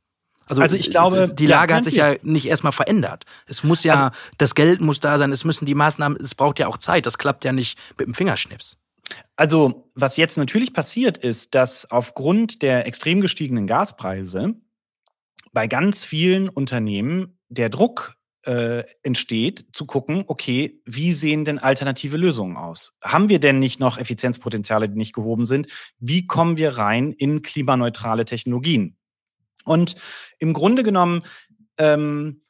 Also, 0.47 0.61
also 0.61 0.75
ich 0.75 0.89
glaube, 0.89 1.33
die 1.33 1.45
Lage 1.45 1.71
ja, 1.71 1.77
hat 1.77 1.85
sich 1.85 1.95
ja 1.95 2.15
nicht 2.21 2.47
erstmal 2.47 2.73
verändert. 2.73 3.25
Es 3.47 3.63
muss 3.63 3.83
ja, 3.83 4.07
also, 4.07 4.17
das 4.37 4.55
Geld 4.55 4.81
muss 4.81 4.99
da 4.99 5.17
sein, 5.17 5.31
es 5.31 5.45
müssen 5.45 5.65
die 5.65 5.75
Maßnahmen, 5.75 6.17
es 6.21 6.35
braucht 6.35 6.59
ja 6.59 6.67
auch 6.67 6.77
Zeit. 6.77 7.05
Das 7.05 7.17
klappt 7.17 7.45
ja 7.45 7.53
nicht 7.53 7.79
mit 7.97 8.07
dem 8.07 8.13
Fingerschnips. 8.13 8.77
Also, 9.35 9.89
was 9.95 10.17
jetzt 10.17 10.37
natürlich 10.37 10.73
passiert 10.73 11.17
ist, 11.17 11.55
dass 11.55 11.89
aufgrund 11.91 12.61
der 12.61 12.87
extrem 12.87 13.21
gestiegenen 13.21 13.67
Gaspreise 13.67 14.53
bei 15.53 15.67
ganz 15.67 16.03
vielen 16.03 16.49
Unternehmen 16.49 17.37
der 17.49 17.69
Druck 17.69 18.15
äh, 18.45 18.83
entsteht, 19.03 19.65
zu 19.73 19.85
gucken, 19.85 20.23
okay, 20.27 20.81
wie 20.85 21.13
sehen 21.13 21.45
denn 21.45 21.59
alternative 21.59 22.17
Lösungen 22.17 22.57
aus? 22.57 22.93
Haben 23.03 23.29
wir 23.29 23.39
denn 23.39 23.59
nicht 23.59 23.79
noch 23.79 23.97
Effizienzpotenziale, 23.97 24.89
die 24.89 24.97
nicht 24.97 25.13
gehoben 25.13 25.45
sind? 25.45 25.67
Wie 25.99 26.25
kommen 26.25 26.57
wir 26.57 26.77
rein 26.77 27.11
in 27.11 27.41
klimaneutrale 27.41 28.25
Technologien? 28.25 28.97
Und 29.65 29.95
im 30.39 30.53
Grunde 30.53 30.83
genommen 30.83 31.23
ähm, 31.79 32.43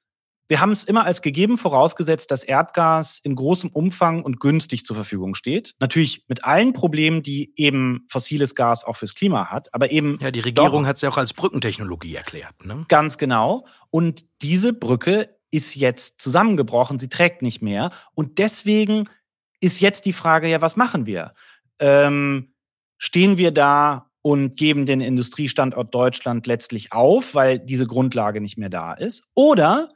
wir 0.54 0.60
haben 0.60 0.72
es 0.72 0.84
immer 0.84 1.06
als 1.06 1.22
gegeben 1.22 1.58
vorausgesetzt, 1.58 2.30
dass 2.30 2.44
Erdgas 2.44 3.20
in 3.24 3.36
großem 3.36 3.70
Umfang 3.72 4.24
und 4.24 4.40
günstig 4.40 4.86
zur 4.86 4.96
Verfügung 4.96 5.36
steht. 5.36 5.74
Natürlich 5.80 6.26
mit 6.28 6.44
allen 6.44 6.74
Problemen, 6.74 7.24
die 7.24 7.54
eben 7.56 8.06
fossiles 8.10 8.54
Gas 8.54 8.84
auch 8.84 8.98
fürs 8.98 9.16
Klima 9.16 9.50
hat, 9.50 9.74
aber 9.74 9.92
eben. 9.92 10.20
Ja, 10.22 10.32
die 10.32 10.42
Regierung 10.42 10.86
hat 10.86 10.98
es 10.98 11.02
ja 11.02 11.10
auch 11.10 11.18
als 11.18 11.34
Brückentechnologie 11.34 12.16
erklärt. 12.16 12.66
Ne? 12.66 12.86
Ganz 12.90 13.18
genau. 13.18 13.66
Und 13.90 14.26
diese 14.42 14.74
Brücke 14.74 15.33
ist 15.54 15.76
jetzt 15.76 16.20
zusammengebrochen, 16.20 17.00
sie 17.00 17.10
trägt 17.10 17.42
nicht 17.42 17.62
mehr. 17.62 17.92
Und 18.16 18.40
deswegen 18.40 19.08
ist 19.62 19.80
jetzt 19.80 20.06
die 20.06 20.14
Frage, 20.14 20.50
ja, 20.50 20.62
was 20.62 20.76
machen 20.76 21.06
wir? 21.06 21.34
Ähm, 21.80 22.54
stehen 22.98 23.38
wir 23.38 23.52
da 23.52 24.10
und 24.24 24.56
geben 24.58 24.86
den 24.86 25.00
Industriestandort 25.00 25.94
Deutschland 25.94 26.48
letztlich 26.48 26.92
auf, 26.92 27.36
weil 27.36 27.60
diese 27.60 27.86
Grundlage 27.86 28.42
nicht 28.42 28.58
mehr 28.58 28.70
da 28.70 28.94
ist? 28.94 29.24
Oder 29.36 29.90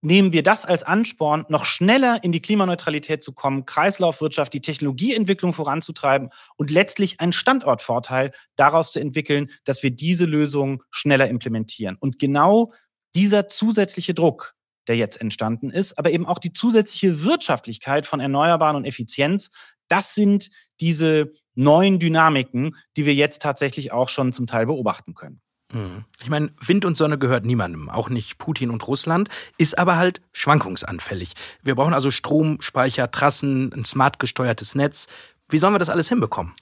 nehmen 0.00 0.32
wir 0.32 0.44
das 0.44 0.64
als 0.64 0.84
Ansporn, 0.84 1.44
noch 1.48 1.64
schneller 1.64 2.22
in 2.22 2.30
die 2.30 2.40
Klimaneutralität 2.40 3.24
zu 3.24 3.32
kommen, 3.32 3.66
Kreislaufwirtschaft, 3.66 4.52
die 4.52 4.60
Technologieentwicklung 4.60 5.52
voranzutreiben 5.52 6.30
und 6.56 6.70
letztlich 6.70 7.20
einen 7.20 7.32
Standortvorteil 7.32 8.30
daraus 8.54 8.92
zu 8.92 9.00
entwickeln, 9.00 9.50
dass 9.64 9.82
wir 9.82 9.90
diese 9.90 10.24
Lösung 10.24 10.84
schneller 10.90 11.28
implementieren. 11.28 11.96
Und 11.98 12.18
genau 12.20 12.72
dieser 13.14 13.48
zusätzliche 13.48 14.14
Druck, 14.14 14.54
der 14.88 14.96
jetzt 14.96 15.20
entstanden 15.20 15.70
ist, 15.70 15.98
aber 15.98 16.10
eben 16.10 16.26
auch 16.26 16.38
die 16.38 16.52
zusätzliche 16.52 17.22
Wirtschaftlichkeit 17.24 18.06
von 18.06 18.20
Erneuerbaren 18.20 18.76
und 18.76 18.84
Effizienz, 18.84 19.50
das 19.88 20.14
sind 20.14 20.50
diese 20.80 21.32
neuen 21.54 21.98
Dynamiken, 21.98 22.76
die 22.96 23.04
wir 23.04 23.14
jetzt 23.14 23.42
tatsächlich 23.42 23.92
auch 23.92 24.08
schon 24.08 24.32
zum 24.32 24.46
Teil 24.46 24.66
beobachten 24.66 25.14
können. 25.14 25.40
Mhm. 25.72 26.04
Ich 26.20 26.28
meine, 26.28 26.50
Wind 26.64 26.84
und 26.84 26.96
Sonne 26.96 27.18
gehört 27.18 27.44
niemandem, 27.44 27.90
auch 27.90 28.08
nicht 28.08 28.38
Putin 28.38 28.70
und 28.70 28.86
Russland, 28.86 29.28
ist 29.58 29.78
aber 29.78 29.96
halt 29.96 30.22
schwankungsanfällig. 30.32 31.32
Wir 31.62 31.74
brauchen 31.74 31.94
also 31.94 32.10
Strom, 32.10 32.60
Speicher, 32.60 33.10
Trassen, 33.10 33.72
ein 33.72 33.84
smart 33.84 34.18
gesteuertes 34.18 34.74
Netz. 34.74 35.08
Wie 35.50 35.58
sollen 35.58 35.74
wir 35.74 35.78
das 35.78 35.90
alles 35.90 36.08
hinbekommen? 36.08 36.54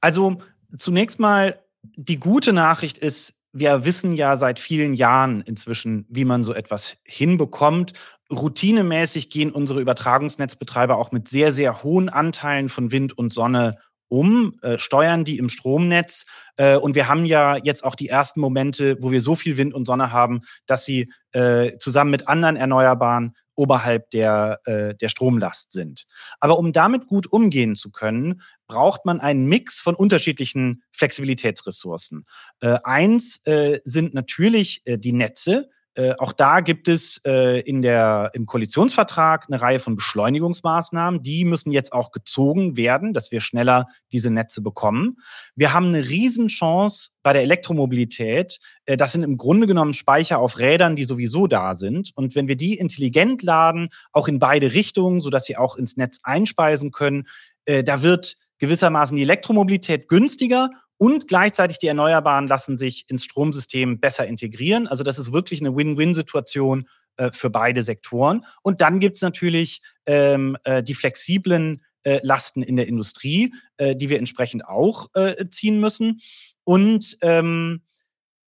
Also 0.00 0.42
zunächst 0.76 1.18
mal, 1.18 1.58
die 1.82 2.18
gute 2.20 2.52
Nachricht 2.52 2.98
ist, 2.98 3.41
wir 3.52 3.84
wissen 3.84 4.14
ja 4.14 4.36
seit 4.36 4.58
vielen 4.58 4.94
Jahren 4.94 5.42
inzwischen, 5.42 6.06
wie 6.08 6.24
man 6.24 6.42
so 6.42 6.54
etwas 6.54 6.96
hinbekommt. 7.04 7.92
Routinemäßig 8.30 9.28
gehen 9.28 9.50
unsere 9.50 9.80
Übertragungsnetzbetreiber 9.80 10.96
auch 10.96 11.12
mit 11.12 11.28
sehr, 11.28 11.52
sehr 11.52 11.82
hohen 11.82 12.08
Anteilen 12.08 12.68
von 12.68 12.92
Wind 12.92 13.16
und 13.16 13.32
Sonne 13.32 13.76
um, 14.08 14.54
äh, 14.60 14.78
steuern 14.78 15.24
die 15.24 15.38
im 15.38 15.48
Stromnetz. 15.48 16.26
Äh, 16.56 16.76
und 16.76 16.94
wir 16.94 17.08
haben 17.08 17.24
ja 17.24 17.56
jetzt 17.56 17.82
auch 17.82 17.94
die 17.94 18.08
ersten 18.08 18.40
Momente, 18.40 18.96
wo 19.00 19.10
wir 19.10 19.22
so 19.22 19.34
viel 19.34 19.56
Wind 19.56 19.72
und 19.72 19.86
Sonne 19.86 20.12
haben, 20.12 20.42
dass 20.66 20.84
sie 20.84 21.10
äh, 21.32 21.78
zusammen 21.78 22.10
mit 22.10 22.28
anderen 22.28 22.56
Erneuerbaren 22.56 23.34
oberhalb 23.62 24.10
der, 24.10 24.60
äh, 24.64 24.94
der 24.96 25.08
Stromlast 25.08 25.70
sind. 25.70 26.04
Aber 26.40 26.58
um 26.58 26.72
damit 26.72 27.06
gut 27.06 27.28
umgehen 27.28 27.76
zu 27.76 27.92
können, 27.92 28.42
braucht 28.66 29.06
man 29.06 29.20
einen 29.20 29.46
Mix 29.46 29.78
von 29.78 29.94
unterschiedlichen 29.94 30.82
Flexibilitätsressourcen. 30.90 32.24
Äh, 32.60 32.78
eins 32.82 33.40
äh, 33.44 33.78
sind 33.84 34.14
natürlich 34.14 34.82
äh, 34.84 34.98
die 34.98 35.12
Netze, 35.12 35.70
äh, 35.94 36.14
auch 36.18 36.32
da 36.32 36.60
gibt 36.60 36.88
es 36.88 37.20
äh, 37.26 37.60
in 37.60 37.82
der, 37.82 38.30
im 38.32 38.46
Koalitionsvertrag 38.46 39.46
eine 39.48 39.60
Reihe 39.60 39.78
von 39.78 39.94
Beschleunigungsmaßnahmen. 39.94 41.22
Die 41.22 41.44
müssen 41.44 41.70
jetzt 41.70 41.92
auch 41.92 42.12
gezogen 42.12 42.76
werden, 42.76 43.12
dass 43.12 43.30
wir 43.30 43.40
schneller 43.40 43.86
diese 44.10 44.30
Netze 44.30 44.62
bekommen. 44.62 45.18
Wir 45.54 45.74
haben 45.74 45.88
eine 45.88 46.08
Riesenchance 46.08 47.10
bei 47.22 47.34
der 47.34 47.42
Elektromobilität. 47.42 48.58
Äh, 48.86 48.96
das 48.96 49.12
sind 49.12 49.22
im 49.22 49.36
Grunde 49.36 49.66
genommen 49.66 49.92
Speicher 49.92 50.38
auf 50.38 50.58
Rädern, 50.58 50.96
die 50.96 51.04
sowieso 51.04 51.46
da 51.46 51.74
sind. 51.74 52.12
Und 52.14 52.34
wenn 52.34 52.48
wir 52.48 52.56
die 52.56 52.78
intelligent 52.78 53.42
laden, 53.42 53.90
auch 54.12 54.28
in 54.28 54.38
beide 54.38 54.72
Richtungen, 54.72 55.20
sodass 55.20 55.44
sie 55.44 55.58
auch 55.58 55.76
ins 55.76 55.98
Netz 55.98 56.20
einspeisen 56.22 56.90
können, 56.90 57.24
äh, 57.66 57.84
da 57.84 58.02
wird 58.02 58.36
gewissermaßen 58.58 59.16
die 59.16 59.24
Elektromobilität 59.24 60.08
günstiger 60.08 60.70
und 61.02 61.26
gleichzeitig 61.26 61.78
die 61.78 61.88
Erneuerbaren 61.88 62.46
lassen 62.46 62.78
sich 62.78 63.06
ins 63.10 63.24
Stromsystem 63.24 63.98
besser 63.98 64.24
integrieren. 64.28 64.86
Also 64.86 65.02
das 65.02 65.18
ist 65.18 65.32
wirklich 65.32 65.60
eine 65.60 65.74
Win-Win-Situation 65.74 66.88
äh, 67.16 67.32
für 67.32 67.50
beide 67.50 67.82
Sektoren. 67.82 68.46
Und 68.62 68.80
dann 68.82 69.00
gibt 69.00 69.16
es 69.16 69.22
natürlich 69.22 69.82
ähm, 70.06 70.56
äh, 70.62 70.80
die 70.80 70.94
flexiblen 70.94 71.82
äh, 72.04 72.20
Lasten 72.22 72.62
in 72.62 72.76
der 72.76 72.86
Industrie, 72.86 73.52
äh, 73.78 73.96
die 73.96 74.10
wir 74.10 74.18
entsprechend 74.20 74.64
auch 74.64 75.08
äh, 75.14 75.48
ziehen 75.50 75.80
müssen. 75.80 76.20
Und 76.62 77.18
ähm, 77.20 77.82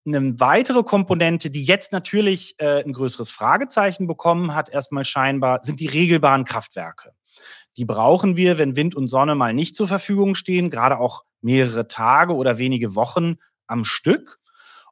eine 0.05 0.39
weitere 0.39 0.83
Komponente, 0.83 1.49
die 1.49 1.63
jetzt 1.63 1.91
natürlich 1.91 2.53
äh, 2.59 2.83
ein 2.83 2.93
größeres 2.93 3.31
Fragezeichen 3.31 4.05
bekommen 4.05 4.53
hat, 4.53 4.69
erstmal 4.69 5.05
scheinbar, 5.05 5.63
sind 5.63 5.79
die 5.79 5.87
regelbaren 5.87 6.45
Kraftwerke. 6.45 7.13
Die 7.77 7.85
brauchen 7.85 8.37
wir, 8.37 8.59
wenn 8.59 8.75
Wind 8.75 8.93
und 8.93 9.07
Sonne 9.07 9.33
mal 9.33 9.55
nicht 9.55 9.75
zur 9.75 9.87
Verfügung 9.87 10.35
stehen, 10.35 10.69
gerade 10.69 10.99
auch 10.99 11.23
mehrere 11.43 11.87
Tage 11.87 12.35
oder 12.35 12.57
wenige 12.57 12.95
Wochen 12.95 13.35
am 13.67 13.83
Stück. 13.83 14.39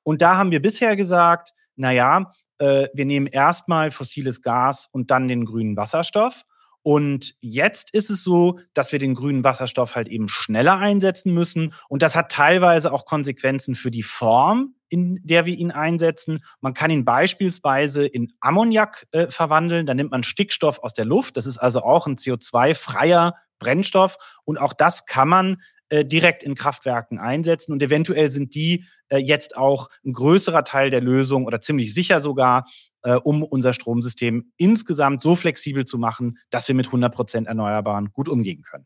Und 0.04 0.22
da 0.22 0.38
haben 0.38 0.52
wir 0.52 0.62
bisher 0.62 0.96
gesagt, 0.96 1.54
na 1.76 1.92
ja, 1.92 2.34
äh, 2.58 2.88
wir 2.94 3.06
nehmen 3.06 3.28
erstmal 3.28 3.92
fossiles 3.92 4.42
Gas 4.42 4.88
und 4.92 5.12
dann 5.12 5.28
den 5.28 5.46
grünen 5.46 5.78
Wasserstoff. 5.78 6.44
Und 6.84 7.36
jetzt 7.42 7.94
ist 7.94 8.10
es 8.10 8.24
so, 8.24 8.60
dass 8.74 8.92
wir 8.92 8.98
den 8.98 9.14
grünen 9.14 9.44
Wasserstoff 9.44 9.96
halt 9.96 10.08
eben 10.08 10.28
schneller 10.28 10.78
einsetzen 10.80 11.34
müssen. 11.34 11.74
Und 11.90 12.02
das 12.02 12.16
hat 12.16 12.32
teilweise 12.32 12.92
auch 12.92 13.06
Konsequenzen 13.06 13.76
für 13.76 13.92
die 13.92 14.02
Form, 14.02 14.74
in 14.90 15.20
der 15.24 15.46
wir 15.46 15.56
ihn 15.56 15.72
einsetzen. 15.72 16.44
Man 16.60 16.74
kann 16.74 16.90
ihn 16.90 17.06
beispielsweise 17.06 18.06
in 18.08 18.34
Ammoniak 18.40 19.06
äh, 19.12 19.28
verwandeln. 19.30 19.86
Da 19.86 19.94
nimmt 19.94 20.12
man 20.12 20.24
Stickstoff 20.24 20.80
aus 20.80 20.94
der 20.94 21.06
Luft. 21.06 21.38
Das 21.38 21.46
ist 21.46 21.60
also 21.60 21.84
auch 21.84 22.08
ein 22.08 22.16
CO2-freier 22.16 23.34
Brennstoff. 23.60 24.18
Und 24.44 24.60
auch 24.60 24.74
das 24.74 25.06
kann 25.06 25.30
man 25.30 25.62
äh, 25.92 26.06
direkt 26.06 26.42
in 26.42 26.56
Kraftwerken 26.56 27.20
einsetzen. 27.20 27.74
Und 27.74 27.84
eventuell 27.84 28.30
sind 28.30 28.56
die 28.56 28.86
äh, 29.10 29.18
jetzt 29.18 29.58
auch 29.58 29.90
ein 30.06 30.14
größerer 30.14 30.64
Teil 30.64 30.90
der 30.90 31.02
Lösung 31.02 31.46
oder 31.46 31.60
ziemlich 31.60 31.94
sicher 31.94 32.22
sogar, 32.22 32.66
äh, 33.04 33.16
um 33.16 33.44
unser 33.44 33.74
Stromsystem 33.74 34.54
insgesamt 34.56 35.22
so 35.22 35.36
flexibel 35.36 35.84
zu 35.84 35.98
machen, 35.98 36.38
dass 36.50 36.70
wir 36.70 36.76
mit 36.76 36.86
100 36.86 37.14
Prozent 37.14 37.48
Erneuerbaren 37.50 38.14
gut 38.14 38.30
umgehen 38.30 38.64
können. 38.64 38.86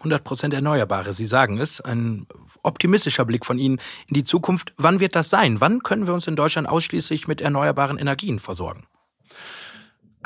100 0.00 0.20
hm, 0.20 0.24
Prozent 0.24 0.52
Erneuerbare, 0.52 1.14
Sie 1.14 1.26
sagen 1.26 1.58
es. 1.58 1.80
Ein 1.80 2.26
optimistischer 2.62 3.24
Blick 3.24 3.46
von 3.46 3.58
Ihnen 3.58 3.80
in 4.06 4.14
die 4.14 4.24
Zukunft. 4.24 4.74
Wann 4.76 5.00
wird 5.00 5.16
das 5.16 5.30
sein? 5.30 5.62
Wann 5.62 5.82
können 5.82 6.06
wir 6.06 6.12
uns 6.12 6.26
in 6.26 6.36
Deutschland 6.36 6.68
ausschließlich 6.68 7.26
mit 7.26 7.40
erneuerbaren 7.40 7.96
Energien 7.96 8.38
versorgen? 8.38 8.86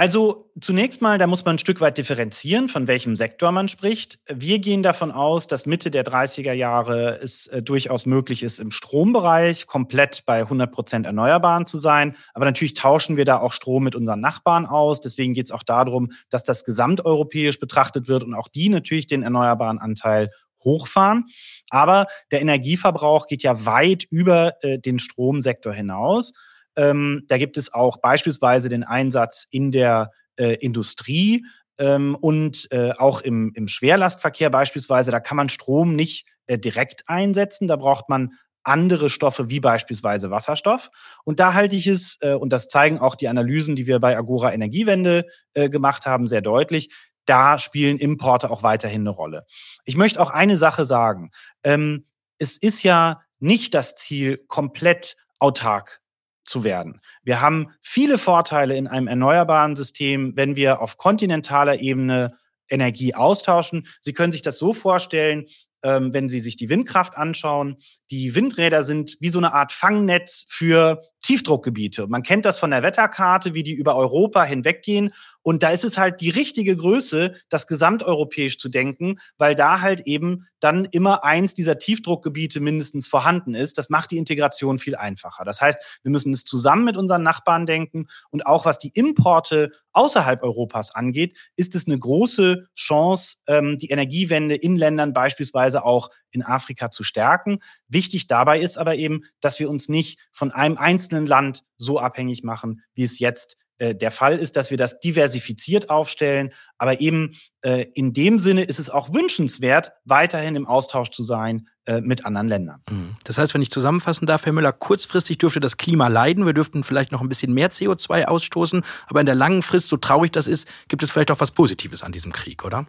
Also 0.02 0.50
zunächst 0.60 1.00
mal, 1.00 1.16
da 1.16 1.28
muss 1.28 1.44
man 1.44 1.54
ein 1.54 1.58
Stück 1.60 1.80
weit 1.80 1.96
differenzieren, 1.96 2.68
von 2.68 2.88
welchem 2.88 3.14
Sektor 3.14 3.52
man 3.52 3.68
spricht. 3.68 4.18
Wir 4.26 4.58
gehen 4.58 4.82
davon 4.82 5.12
aus, 5.12 5.46
dass 5.46 5.64
Mitte 5.64 5.92
der 5.92 6.04
30er 6.04 6.52
Jahre 6.52 7.20
es 7.22 7.46
äh, 7.46 7.62
durchaus 7.62 8.04
möglich 8.04 8.42
ist, 8.42 8.58
im 8.58 8.72
Strombereich 8.72 9.68
komplett 9.68 10.24
bei 10.26 10.40
100 10.40 10.72
Prozent 10.72 11.06
Erneuerbaren 11.06 11.66
zu 11.66 11.78
sein. 11.78 12.16
Aber 12.34 12.46
natürlich 12.46 12.74
tauschen 12.74 13.16
wir 13.16 13.24
da 13.24 13.38
auch 13.38 13.52
Strom 13.52 13.84
mit 13.84 13.94
unseren 13.94 14.18
Nachbarn 14.18 14.66
aus. 14.66 15.00
Deswegen 15.00 15.34
geht 15.34 15.46
es 15.46 15.52
auch 15.52 15.62
darum, 15.62 16.10
dass 16.30 16.42
das 16.42 16.64
gesamteuropäisch 16.64 17.60
betrachtet 17.60 18.08
wird 18.08 18.24
und 18.24 18.34
auch 18.34 18.48
die 18.48 18.70
natürlich 18.70 19.06
den 19.06 19.22
erneuerbaren 19.22 19.78
Anteil 19.78 20.30
hochfahren. 20.64 21.26
Aber 21.70 22.06
der 22.32 22.40
Energieverbrauch 22.40 23.28
geht 23.28 23.44
ja 23.44 23.64
weit 23.66 24.02
über 24.10 24.54
äh, 24.64 24.80
den 24.80 24.98
Stromsektor 24.98 25.72
hinaus. 25.72 26.32
Ähm, 26.76 27.24
da 27.28 27.38
gibt 27.38 27.56
es 27.56 27.72
auch 27.72 27.98
beispielsweise 28.00 28.68
den 28.68 28.84
Einsatz 28.84 29.46
in 29.50 29.70
der 29.70 30.10
äh, 30.36 30.54
Industrie 30.56 31.44
ähm, 31.78 32.16
und 32.20 32.68
äh, 32.70 32.92
auch 32.92 33.20
im, 33.20 33.52
im 33.54 33.68
Schwerlastverkehr 33.68 34.50
beispielsweise. 34.50 35.10
Da 35.10 35.20
kann 35.20 35.36
man 35.36 35.48
Strom 35.48 35.94
nicht 35.94 36.26
äh, 36.46 36.58
direkt 36.58 37.08
einsetzen. 37.08 37.68
Da 37.68 37.76
braucht 37.76 38.08
man 38.08 38.30
andere 38.64 39.10
Stoffe 39.10 39.50
wie 39.50 39.60
beispielsweise 39.60 40.30
Wasserstoff. 40.30 40.90
Und 41.24 41.40
da 41.40 41.54
halte 41.54 41.76
ich 41.76 41.86
es, 41.86 42.18
äh, 42.20 42.34
und 42.34 42.50
das 42.50 42.68
zeigen 42.68 42.98
auch 42.98 43.14
die 43.14 43.28
Analysen, 43.28 43.76
die 43.76 43.86
wir 43.86 43.98
bei 43.98 44.16
Agora 44.16 44.52
Energiewende 44.52 45.24
äh, 45.54 45.68
gemacht 45.68 46.06
haben, 46.06 46.26
sehr 46.26 46.42
deutlich, 46.42 46.94
da 47.26 47.58
spielen 47.58 47.98
Importe 47.98 48.50
auch 48.50 48.62
weiterhin 48.62 49.02
eine 49.02 49.10
Rolle. 49.10 49.44
Ich 49.84 49.96
möchte 49.96 50.20
auch 50.20 50.30
eine 50.30 50.56
Sache 50.56 50.86
sagen. 50.86 51.30
Ähm, 51.62 52.06
es 52.38 52.56
ist 52.56 52.82
ja 52.82 53.20
nicht 53.38 53.74
das 53.74 53.94
Ziel, 53.94 54.38
komplett 54.48 55.16
autark 55.38 56.01
zu 56.44 56.64
werden. 56.64 57.00
Wir 57.22 57.40
haben 57.40 57.68
viele 57.80 58.18
Vorteile 58.18 58.76
in 58.76 58.86
einem 58.86 59.08
erneuerbaren 59.08 59.76
System, 59.76 60.36
wenn 60.36 60.56
wir 60.56 60.80
auf 60.80 60.96
kontinentaler 60.96 61.80
Ebene 61.80 62.36
Energie 62.68 63.14
austauschen. 63.14 63.86
Sie 64.00 64.12
können 64.12 64.32
sich 64.32 64.42
das 64.42 64.58
so 64.58 64.74
vorstellen, 64.74 65.46
ähm, 65.82 66.14
wenn 66.14 66.28
Sie 66.28 66.40
sich 66.40 66.56
die 66.56 66.70
Windkraft 66.70 67.16
anschauen. 67.16 67.76
Die 68.10 68.34
Windräder 68.34 68.82
sind 68.82 69.16
wie 69.20 69.28
so 69.28 69.38
eine 69.38 69.52
Art 69.52 69.72
Fangnetz 69.72 70.46
für 70.48 71.02
Tiefdruckgebiete. 71.22 72.06
Man 72.08 72.22
kennt 72.22 72.44
das 72.44 72.58
von 72.58 72.70
der 72.70 72.82
Wetterkarte, 72.82 73.54
wie 73.54 73.62
die 73.62 73.72
über 73.72 73.96
Europa 73.96 74.44
hinweggehen. 74.44 75.14
Und 75.42 75.62
da 75.62 75.70
ist 75.70 75.84
es 75.84 75.98
halt 75.98 76.20
die 76.20 76.30
richtige 76.30 76.76
Größe, 76.76 77.34
das 77.48 77.66
gesamteuropäisch 77.66 78.58
zu 78.58 78.68
denken, 78.68 79.16
weil 79.38 79.54
da 79.54 79.80
halt 79.80 80.02
eben 80.06 80.46
dann 80.60 80.84
immer 80.84 81.24
eins 81.24 81.54
dieser 81.54 81.78
Tiefdruckgebiete 81.78 82.60
mindestens 82.60 83.06
vorhanden 83.06 83.54
ist. 83.54 83.78
Das 83.78 83.90
macht 83.90 84.10
die 84.10 84.18
Integration 84.18 84.78
viel 84.78 84.94
einfacher. 84.94 85.44
Das 85.44 85.60
heißt, 85.60 86.00
wir 86.02 86.10
müssen 86.12 86.32
es 86.32 86.44
zusammen 86.44 86.84
mit 86.84 86.96
unseren 86.96 87.22
Nachbarn 87.22 87.66
denken. 87.66 88.06
Und 88.30 88.46
auch 88.46 88.64
was 88.64 88.78
die 88.78 88.92
Importe 88.94 89.72
außerhalb 89.92 90.42
Europas 90.42 90.94
angeht, 90.94 91.36
ist 91.56 91.74
es 91.74 91.86
eine 91.86 91.98
große 91.98 92.68
Chance, 92.76 93.38
ähm, 93.46 93.78
die 93.78 93.90
Energiewende 93.90 94.54
in 94.54 94.76
Ländern 94.76 95.12
beispielsweise 95.12 95.84
auch 95.84 96.10
in 96.30 96.42
Afrika 96.42 96.90
zu 96.90 97.02
stärken. 97.02 97.58
Wichtig 97.88 98.26
dabei 98.26 98.60
ist 98.60 98.78
aber 98.78 98.96
eben, 98.96 99.24
dass 99.40 99.60
wir 99.60 99.68
uns 99.68 99.88
nicht 99.88 100.18
von 100.30 100.50
einem 100.50 100.78
einzelnen 100.78 101.11
Land 101.20 101.62
so 101.76 101.98
abhängig 101.98 102.42
machen, 102.42 102.82
wie 102.94 103.02
es 103.02 103.18
jetzt 103.18 103.56
äh, 103.82 103.96
der 103.96 104.12
Fall 104.12 104.38
ist, 104.38 104.56
dass 104.56 104.70
wir 104.70 104.76
das 104.76 105.00
diversifiziert 105.00 105.90
aufstellen. 105.90 106.52
Aber 106.78 107.00
eben 107.00 107.34
äh, 107.62 107.86
in 107.94 108.12
dem 108.12 108.38
Sinne 108.38 108.62
ist 108.62 108.78
es 108.78 108.90
auch 108.90 109.12
wünschenswert, 109.12 109.92
weiterhin 110.04 110.54
im 110.54 110.66
Austausch 110.66 111.10
zu 111.10 111.24
sein 111.24 111.66
äh, 111.86 112.00
mit 112.00 112.24
anderen 112.24 112.46
Ländern. 112.46 112.82
Mhm. 112.88 113.16
Das 113.24 113.38
heißt, 113.38 113.54
wenn 113.54 113.62
ich 113.62 113.72
zusammenfassen 113.72 114.26
darf, 114.26 114.46
Herr 114.46 114.52
Müller, 114.52 114.72
kurzfristig 114.72 115.38
dürfte 115.38 115.58
das 115.58 115.78
Klima 115.78 116.06
leiden. 116.06 116.46
Wir 116.46 116.52
dürften 116.52 116.84
vielleicht 116.84 117.10
noch 117.10 117.22
ein 117.22 117.28
bisschen 117.28 117.52
mehr 117.54 117.72
CO2 117.72 118.26
ausstoßen. 118.26 118.82
Aber 119.08 119.18
in 119.18 119.26
der 119.26 119.34
langen 119.34 119.62
Frist, 119.62 119.88
so 119.88 119.96
traurig 119.96 120.30
das 120.30 120.46
ist, 120.46 120.68
gibt 120.86 121.02
es 121.02 121.10
vielleicht 121.10 121.32
auch 121.32 121.40
was 121.40 121.50
Positives 121.50 122.04
an 122.04 122.12
diesem 122.12 122.32
Krieg, 122.32 122.64
oder? 122.64 122.86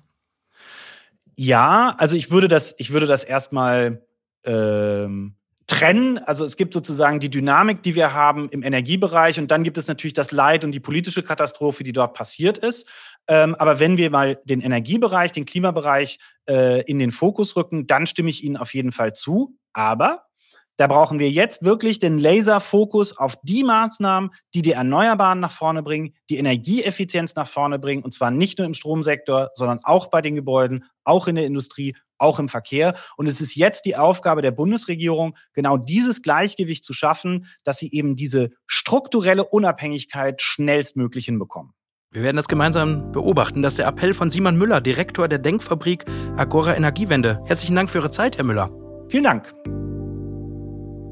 Ja, 1.36 1.96
also 1.98 2.16
ich 2.16 2.30
würde 2.30 2.48
das, 2.48 2.76
ich 2.78 2.92
würde 2.92 3.08
das 3.08 3.24
erstmal 3.24 4.06
ähm, 4.46 5.38
trennen. 5.68 6.18
Also 6.18 6.46
es 6.46 6.58
gibt 6.58 6.74
sozusagen 6.74 7.20
die 7.20 7.30
Dynamik, 7.30 7.84
die 7.84 7.96
wir 7.96 8.14
haben 8.14 8.50
im 8.50 8.64
Energiebereich 8.64 9.40
und 9.40 9.50
dann 9.52 9.64
gibt 9.64 9.78
es 9.78 9.88
natürlich 9.88 10.14
das 10.14 10.32
Leid 10.32 10.64
und 10.64 10.72
die 10.72 10.80
politische 10.80 11.24
Katastrophe, 11.24 11.84
die 11.84 11.94
dort 11.94 12.14
passiert 12.14 12.58
ist. 12.58 12.88
Ähm, 13.28 13.56
aber 13.56 13.80
wenn 13.80 13.98
wir 13.98 14.10
mal 14.10 14.40
den 14.46 14.62
Energiebereich, 14.62 15.32
den 15.32 15.46
Klimabereich 15.46 16.20
äh, 16.48 16.82
in 16.84 17.00
den 17.00 17.12
Fokus 17.12 17.56
rücken, 17.56 17.88
dann 17.88 18.08
stimme 18.08 18.30
ich 18.30 18.44
Ihnen 18.44 18.58
auf 18.58 18.74
jeden 18.74 18.92
Fall 18.92 19.14
zu. 19.14 19.58
Aber 19.74 20.26
da 20.78 20.88
brauchen 20.88 21.20
wir 21.20 21.30
jetzt 21.30 21.64
wirklich 21.64 22.00
den 22.00 22.18
Laserfokus 22.18 23.18
auf 23.18 23.36
die 23.44 23.64
Maßnahmen, 23.64 24.32
die 24.54 24.62
die 24.62 24.72
Erneuerbaren 24.72 25.40
nach 25.40 25.52
vorne 25.52 25.84
bringen, 25.84 26.16
die 26.30 26.38
Energieeffizienz 26.38 27.36
nach 27.36 27.48
vorne 27.48 27.80
bringen, 27.80 28.04
und 28.04 28.14
zwar 28.14 28.32
nicht 28.32 28.58
nur 28.58 28.66
im 28.66 28.74
Stromsektor, 28.74 29.50
sondern 29.54 29.80
auch 29.84 30.08
bei 30.08 30.22
den 30.22 30.36
Gebäuden, 30.36 30.86
auch 31.04 31.28
in 31.28 31.36
der 31.36 31.46
Industrie, 31.46 31.96
auch 32.18 32.40
im 32.40 32.50
Verkehr. 32.50 32.94
Und 33.18 33.28
es 33.28 33.42
ist 33.42 33.56
jetzt 33.56 33.86
die 33.86 33.96
Aufgabe 33.96 34.42
der 34.42 34.52
Bundesregierung, 34.52 35.36
genau 35.54 35.78
dieses 35.78 36.22
Gleichgewicht 36.22 36.84
zu 36.84 36.94
schaffen, 36.94 37.48
dass 37.64 37.78
sie 37.78 37.92
eben 37.92 38.16
diese 38.16 38.50
strukturelle 38.66 39.44
Unabhängigkeit 39.46 40.42
schnellstmöglich 40.42 41.26
hinbekommen. 41.26 41.74
Wir 42.12 42.22
werden 42.22 42.38
das 42.38 42.48
gemeinsam 42.48 43.12
beobachten. 43.12 43.64
Das 43.64 43.74
ist 43.74 43.80
der 43.80 43.88
Appell 43.88 44.14
von 44.14 44.30
Simon 44.30 44.56
Müller, 44.56 44.82
Direktor 44.82 45.28
der 45.28 45.40
Denkfabrik 45.40 46.06
Agora 46.38 46.76
Energiewende. 46.76 47.42
Herzlichen 47.48 47.76
Dank 47.76 47.90
für 47.90 48.00
Ihre 48.00 48.12
Zeit, 48.12 48.38
Herr 48.38 48.46
Müller. 48.46 48.70
Vielen 49.10 49.24
Dank. 49.24 49.52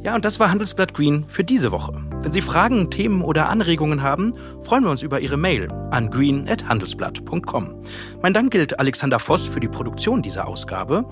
Ja, 0.04 0.16
und 0.16 0.26
das 0.26 0.40
war 0.40 0.50
Handelsblatt 0.50 0.96
Green 0.96 1.26
für 1.28 1.44
diese 1.44 1.72
Woche. 1.72 1.94
Wenn 2.22 2.34
Sie 2.34 2.42
Fragen, 2.42 2.90
Themen 2.90 3.22
oder 3.22 3.50
Anregungen 3.50 4.02
haben, 4.02 4.34
freuen 4.64 4.84
wir 4.84 4.90
uns 4.90 5.04
über 5.04 5.20
Ihre 5.20 5.38
Mail 5.38 5.68
an 5.92 6.10
green.handelsblatt.com. 6.10 7.84
Mein 8.20 8.34
Dank 8.34 8.52
gilt 8.52 8.80
Alexander 8.80 9.20
Voss 9.20 9.46
für 9.46 9.60
die 9.60 9.68
Produktion 9.68 10.24
dieser 10.24 10.48
Ausgabe. 10.48 11.06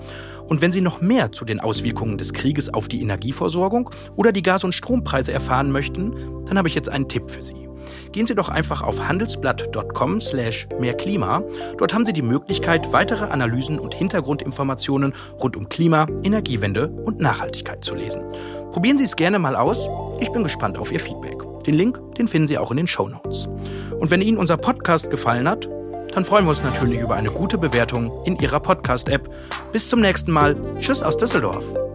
Und 0.48 0.60
wenn 0.60 0.72
Sie 0.72 0.80
noch 0.80 1.00
mehr 1.00 1.30
zu 1.30 1.44
den 1.44 1.60
Auswirkungen 1.60 2.18
des 2.18 2.32
Krieges 2.32 2.74
auf 2.74 2.88
die 2.88 3.00
Energieversorgung 3.00 3.90
oder 4.16 4.32
die 4.32 4.42
Gas- 4.42 4.64
und 4.64 4.74
Strompreise 4.74 5.32
erfahren 5.32 5.70
möchten, 5.70 6.44
dann 6.46 6.58
habe 6.58 6.66
ich 6.66 6.74
jetzt 6.74 6.88
einen 6.88 7.08
Tipp 7.08 7.30
für 7.30 7.44
Sie. 7.44 7.69
Gehen 8.12 8.26
Sie 8.26 8.34
doch 8.34 8.48
einfach 8.48 8.82
auf 8.82 9.08
handelsblatt.com 9.08 10.20
slash 10.20 10.68
mehrklima. 10.78 11.42
Dort 11.78 11.94
haben 11.94 12.06
Sie 12.06 12.12
die 12.12 12.22
Möglichkeit, 12.22 12.92
weitere 12.92 13.26
Analysen 13.26 13.78
und 13.78 13.94
Hintergrundinformationen 13.94 15.12
rund 15.40 15.56
um 15.56 15.68
Klima, 15.68 16.06
Energiewende 16.22 16.88
und 16.88 17.20
Nachhaltigkeit 17.20 17.84
zu 17.84 17.94
lesen. 17.94 18.22
Probieren 18.72 18.98
Sie 18.98 19.04
es 19.04 19.16
gerne 19.16 19.38
mal 19.38 19.56
aus. 19.56 19.88
Ich 20.20 20.30
bin 20.30 20.42
gespannt 20.42 20.78
auf 20.78 20.92
Ihr 20.92 21.00
Feedback. 21.00 21.42
Den 21.66 21.74
Link, 21.74 22.00
den 22.16 22.28
finden 22.28 22.48
Sie 22.48 22.58
auch 22.58 22.70
in 22.70 22.76
den 22.76 22.86
Show 22.86 23.08
Notes. 23.08 23.48
Und 23.98 24.10
wenn 24.10 24.22
Ihnen 24.22 24.38
unser 24.38 24.56
Podcast 24.56 25.10
gefallen 25.10 25.48
hat, 25.48 25.68
dann 26.12 26.24
freuen 26.24 26.44
wir 26.44 26.50
uns 26.50 26.62
natürlich 26.62 27.00
über 27.00 27.14
eine 27.14 27.30
gute 27.30 27.58
Bewertung 27.58 28.12
in 28.24 28.36
Ihrer 28.38 28.60
Podcast-App. 28.60 29.28
Bis 29.72 29.88
zum 29.88 30.00
nächsten 30.00 30.32
Mal. 30.32 30.56
Tschüss 30.78 31.02
aus 31.02 31.16
Düsseldorf. 31.16 31.89